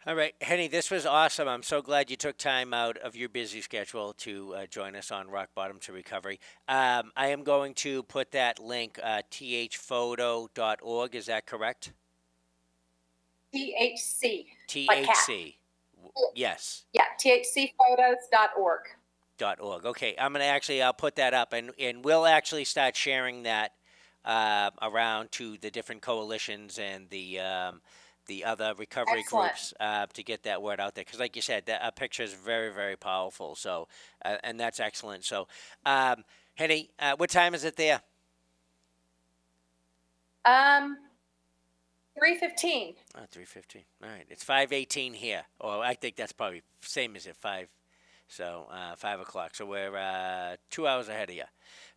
[0.08, 1.50] All right, Henny, this was awesome.
[1.50, 5.12] I'm so glad you took time out of your busy schedule to uh, join us
[5.12, 6.40] on Rock Bottom to Recovery.
[6.70, 11.14] Um, I am going to put that link, uh, thphoto.org.
[11.14, 11.92] Is that correct?
[13.54, 14.46] THC.
[14.70, 15.56] THC.
[16.34, 16.86] Yes.
[16.94, 18.84] Yeah, thcphotos.org.
[19.38, 19.86] dot org.
[19.86, 23.74] Okay, I'm gonna actually I'll put that up, and and we'll actually start sharing that
[24.24, 27.82] uh, around to the different coalitions and the um,
[28.28, 29.52] the other recovery Excellent.
[29.52, 31.04] groups uh, to get that word out there.
[31.04, 33.56] Because like you said, that a picture is very very powerful.
[33.56, 33.88] So
[34.24, 35.26] uh, and that's excellent.
[35.26, 35.48] So,
[35.86, 36.24] um,
[36.56, 38.02] Henny, uh, what time is it there?
[40.46, 40.98] Um,
[42.18, 42.96] 315.
[43.16, 43.84] Oh, 315.
[44.04, 44.26] All right.
[44.30, 45.44] It's 518 here.
[45.60, 47.68] Or I think that's probably same as at 5.
[48.28, 49.56] So, uh, 5 o'clock.
[49.56, 51.44] So we're uh, two hours ahead of you.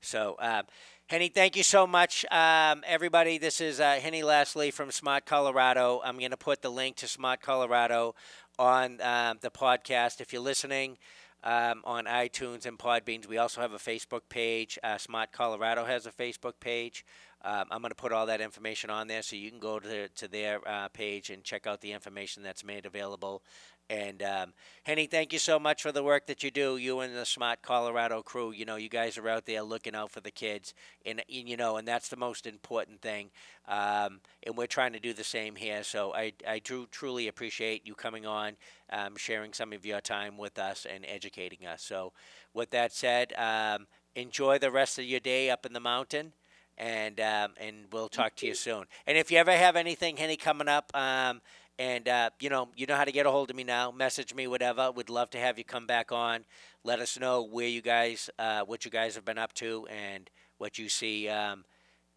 [0.01, 0.65] So, um,
[1.11, 2.25] Henny, thank you so much.
[2.31, 6.01] Um, everybody, this is uh, Henny Lasley from Smart Colorado.
[6.05, 8.15] I'm going to put the link to Smart Colorado
[8.61, 10.21] on um, the podcast.
[10.21, 10.99] If you're listening
[11.43, 14.79] um, on iTunes and Podbeans, we also have a Facebook page.
[14.85, 17.05] Uh, Smart Colorado has a Facebook page.
[17.43, 20.09] Um, I'm going to put all that information on there so you can go to,
[20.09, 23.43] to their uh, page and check out the information that's made available.
[23.91, 24.53] And um,
[24.85, 26.77] Henny, thank you so much for the work that you do.
[26.77, 28.53] You and the Smart Colorado crew.
[28.53, 30.75] You know, you guys are out there looking out for the kids,
[31.05, 33.31] and, and you know, and that's the most important thing.
[33.67, 35.83] Um, and we're trying to do the same here.
[35.83, 38.53] So I, I do truly appreciate you coming on,
[38.93, 41.83] um, sharing some of your time with us, and educating us.
[41.83, 42.13] So,
[42.55, 46.33] with that said, um, enjoy the rest of your day up in the mountain,
[46.79, 48.85] and um, and we'll talk to you soon.
[49.07, 51.41] And if you ever have anything, Henny, coming up, um,
[51.81, 53.91] and uh, you know you know how to get a hold of me now.
[53.91, 54.93] Message me, whatever.
[54.93, 56.45] Would love to have you come back on.
[56.85, 60.29] Let us know where you guys, uh, what you guys have been up to, and
[60.59, 61.29] what you see.
[61.29, 61.65] Um,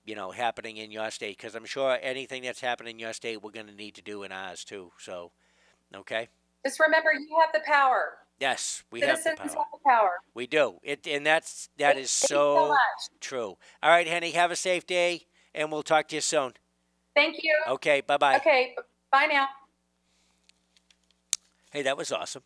[0.05, 3.41] you know, happening in your state, because I'm sure anything that's happening in your state,
[3.41, 4.91] we're going to need to do in ours too.
[4.99, 5.31] So,
[5.95, 6.27] okay.
[6.65, 8.17] Just remember, you have the power.
[8.37, 9.47] Yes, we have the have power.
[9.47, 10.11] the power.
[10.33, 10.79] We do.
[10.83, 12.75] It and that's that Thank is so so
[13.21, 13.57] true.
[13.81, 16.51] All right, Henny, have a safe day, and we'll talk to you soon.
[17.15, 17.55] Thank you.
[17.69, 18.35] Okay, bye bye.
[18.35, 18.75] Okay,
[19.13, 19.47] bye now.
[21.71, 22.43] Hey, that was awesome,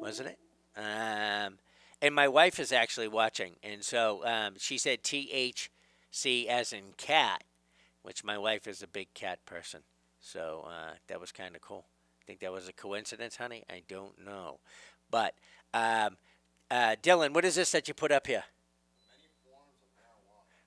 [0.00, 0.38] wasn't it?
[0.76, 1.58] Um,
[2.02, 7.44] and my wife is actually watching, and so um, she said THC as in cat,
[8.02, 9.80] which my wife is a big cat person.
[10.20, 11.86] So uh, that was kind of cool.
[12.22, 13.64] I think that was a coincidence, honey?
[13.70, 14.58] I don't know,
[15.10, 15.34] but
[15.74, 16.16] um,
[16.70, 18.44] uh, Dylan, what is this that you put up here?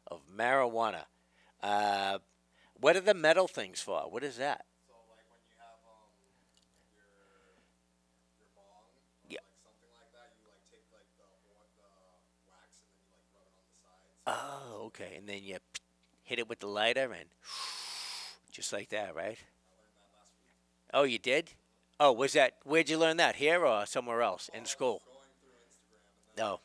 [0.10, 1.04] Of marijuana.
[1.62, 2.20] Uh,
[2.80, 4.02] what are the metal things for?
[4.10, 4.66] What is that?
[4.88, 6.16] So like when you have um
[6.96, 7.12] your
[8.40, 9.44] your bong or Yeah.
[9.44, 11.92] like something like that, you like take like the or- the
[12.48, 14.17] wax and then you like rub it on the sides.
[14.28, 15.14] Oh, okay.
[15.18, 15.58] And then you
[16.24, 17.30] hit it with the lighter and
[18.52, 19.38] just like that, right?
[20.94, 21.52] Oh, you did?
[22.00, 23.38] Oh, was that where'd you learn that?
[23.38, 25.02] Here or somewhere else in school?
[26.38, 26.60] No.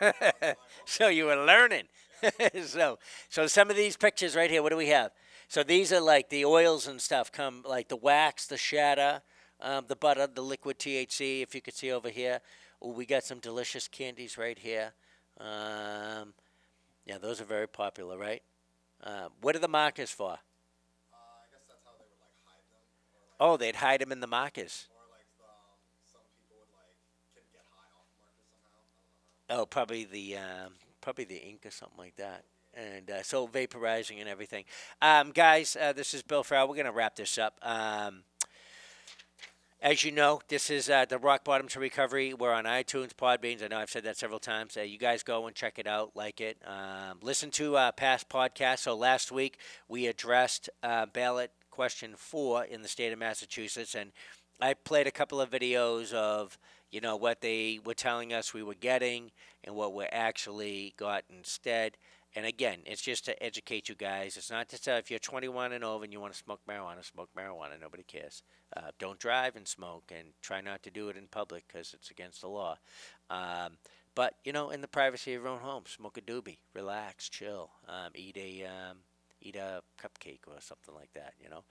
[0.84, 1.84] so you were learning.
[2.64, 2.98] so
[3.28, 5.12] so some of these pictures right here, what do we have?
[5.48, 9.22] So these are like the oils and stuff come like the wax, the shatter,
[9.60, 12.40] um, the butter, the liquid THC, if you could see over here.
[12.82, 14.92] Oh, we got some delicious candies right here.
[15.38, 16.34] Um,
[17.06, 18.42] yeah, those are very popular, right?
[19.02, 20.32] Um, what are the markers for?
[20.32, 22.82] Uh, I guess that's how they would like hide them,
[23.40, 24.88] or like Oh, they'd hide them in the markers.
[24.90, 25.76] or like um
[26.12, 26.96] some people would like
[27.34, 28.80] can get high off markers somehow.
[28.80, 29.62] I don't know how.
[29.62, 32.44] Oh, probably the um, probably the ink or something like that.
[32.74, 34.64] And uh, so vaporizing and everything.
[35.00, 36.68] Um, guys, uh, this is Bill Farrell.
[36.68, 37.54] We're gonna wrap this up.
[39.82, 42.32] As you know, this is uh, the Rock Bottom to Recovery.
[42.32, 43.62] We're on iTunes, Podbeans.
[43.62, 44.74] I know I've said that several times.
[44.74, 46.56] Uh, you guys go and check it out, like it.
[46.66, 48.80] Um, listen to uh, past podcasts.
[48.80, 54.12] So last week we addressed uh, ballot question four in the state of Massachusetts, and
[54.62, 56.58] I played a couple of videos of
[56.90, 59.30] you know what they were telling us we were getting
[59.62, 61.98] and what we actually got instead.
[62.36, 64.36] And again, it's just to educate you guys.
[64.36, 67.02] It's not to tell if you're 21 and over and you want to smoke marijuana,
[67.02, 67.80] smoke marijuana.
[67.80, 68.42] Nobody cares.
[68.76, 72.10] Uh, don't drive and smoke, and try not to do it in public because it's
[72.10, 72.76] against the law.
[73.30, 73.78] Um,
[74.14, 77.70] but you know, in the privacy of your own home, smoke a doobie, relax, chill,
[77.88, 78.98] um, eat a um,
[79.40, 81.32] eat a cupcake or something like that.
[81.42, 81.64] You know.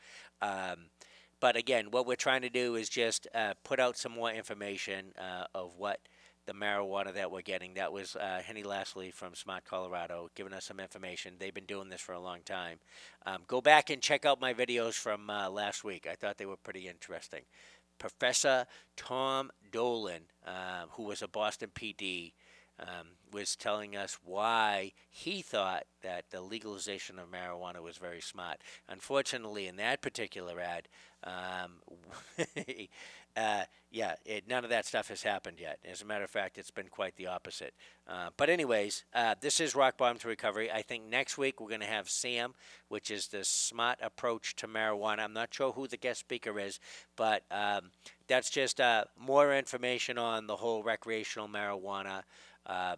[1.45, 5.13] But again, what we're trying to do is just uh, put out some more information
[5.15, 5.99] uh, of what
[6.47, 7.75] the marijuana that we're getting.
[7.75, 11.35] That was uh, Henny Lasley from Smart Colorado giving us some information.
[11.37, 12.79] They've been doing this for a long time.
[13.27, 16.07] Um, go back and check out my videos from uh, last week.
[16.11, 17.41] I thought they were pretty interesting.
[17.99, 18.65] Professor
[18.97, 22.33] Tom Dolan, uh, who was a Boston PD,
[22.80, 28.57] um, was telling us why he thought that the legalization of marijuana was very smart.
[28.88, 30.88] Unfortunately, in that particular ad,
[31.23, 31.82] um,
[33.38, 35.80] uh, yeah, it, none of that stuff has happened yet.
[35.89, 37.73] As a matter of fact, it's been quite the opposite.
[38.07, 40.71] Uh, but anyways, uh, this is Rock Bottom to Recovery.
[40.71, 42.53] I think next week we're going to have Sam,
[42.89, 45.19] which is the smart approach to marijuana.
[45.19, 46.80] I'm not sure who the guest speaker is,
[47.15, 47.91] but um,
[48.28, 52.23] that's just uh, more information on the whole recreational marijuana.
[52.66, 52.97] Um,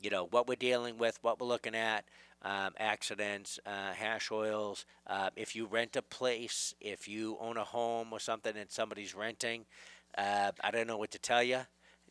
[0.00, 2.04] you know what we're dealing with, what we're looking at,
[2.42, 4.84] um, accidents, uh, hash oils.
[5.06, 9.14] Uh, if you rent a place, if you own a home or something and somebody's
[9.14, 9.64] renting,
[10.16, 11.60] uh, I don't know what to tell you.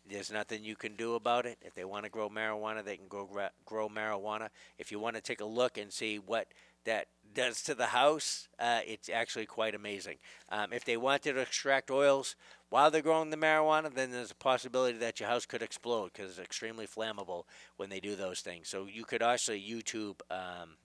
[0.08, 1.58] There's nothing you can do about it.
[1.62, 3.28] If they want to grow marijuana, they can grow
[3.66, 4.50] grow marijuana.
[4.78, 6.48] If you want to take a look and see what
[6.86, 10.18] that does to the house, uh, it's actually quite amazing.
[10.50, 12.36] Um, if they wanted to extract oils
[12.70, 16.32] while they're growing the marijuana, then there's a possibility that your house could explode because
[16.32, 17.44] it's extremely flammable
[17.78, 18.68] when they do those things.
[18.68, 20.78] So you could also YouTube um,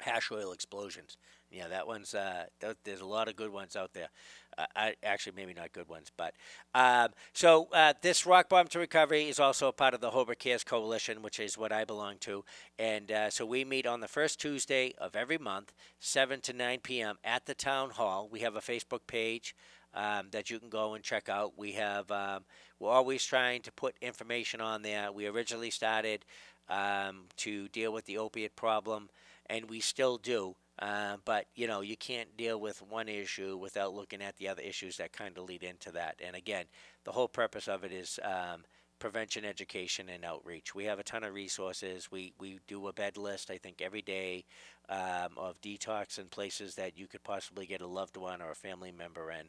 [0.00, 1.16] hash oil explosions.
[1.52, 4.10] Yeah, that one's uh, th- there's a lot of good ones out there.
[4.56, 6.34] Uh, I, actually, maybe not good ones, but
[6.74, 10.38] um, so uh, this Rock Bottom to Recovery is also a part of the Hobart
[10.38, 12.44] Cares Coalition, which is what I belong to,
[12.78, 16.78] and uh, so we meet on the first Tuesday of every month, seven to nine
[16.78, 17.18] p.m.
[17.24, 18.28] at the town hall.
[18.30, 19.56] We have a Facebook page
[19.94, 21.52] um, that you can go and check out.
[21.56, 22.44] We have um,
[22.78, 25.12] we're always trying to put information on there.
[25.12, 26.24] We originally started
[26.68, 29.10] um, to deal with the opiate problem,
[29.46, 30.54] and we still do.
[30.78, 34.62] Uh, but you know, you can't deal with one issue without looking at the other
[34.62, 36.16] issues that kind of lead into that.
[36.24, 36.64] And again,
[37.04, 38.64] the whole purpose of it is um,
[39.00, 40.74] prevention education and outreach.
[40.74, 42.10] We have a ton of resources.
[42.12, 44.44] We we do a bed list, I think, every day
[44.88, 48.56] um, of detox and places that you could possibly get a loved one or a
[48.56, 49.46] family member in.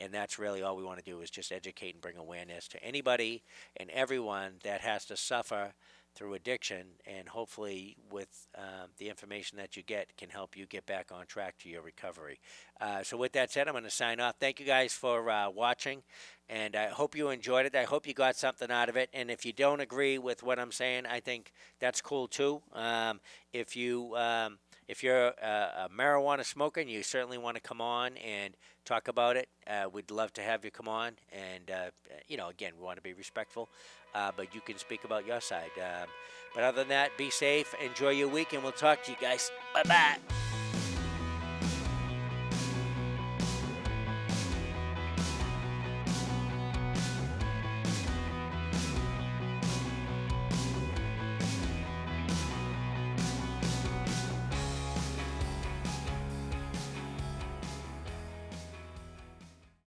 [0.00, 2.82] And that's really all we want to do is just educate and bring awareness to
[2.82, 3.42] anybody
[3.76, 5.74] and everyone that has to suffer
[6.14, 6.86] through addiction.
[7.06, 11.26] And hopefully, with um, the information that you get, can help you get back on
[11.26, 12.40] track to your recovery.
[12.80, 14.36] Uh, so, with that said, I'm going to sign off.
[14.38, 16.02] Thank you guys for uh, watching
[16.52, 17.74] and I hope you enjoyed it.
[17.74, 19.08] I hope you got something out of it.
[19.14, 22.60] And if you don't agree with what I'm saying, I think that's cool too.
[22.74, 23.20] Um,
[23.54, 27.80] if you um, if you're a, a marijuana smoker and you certainly want to come
[27.80, 28.54] on and
[28.84, 31.12] talk about it, uh, we'd love to have you come on.
[31.32, 31.90] And uh,
[32.28, 33.70] you know, again, we want to be respectful,
[34.14, 35.70] uh, but you can speak about your side.
[35.78, 36.08] Um,
[36.54, 39.50] but other than that, be safe, enjoy your week, and we'll talk to you guys.
[39.74, 40.61] Bye bye.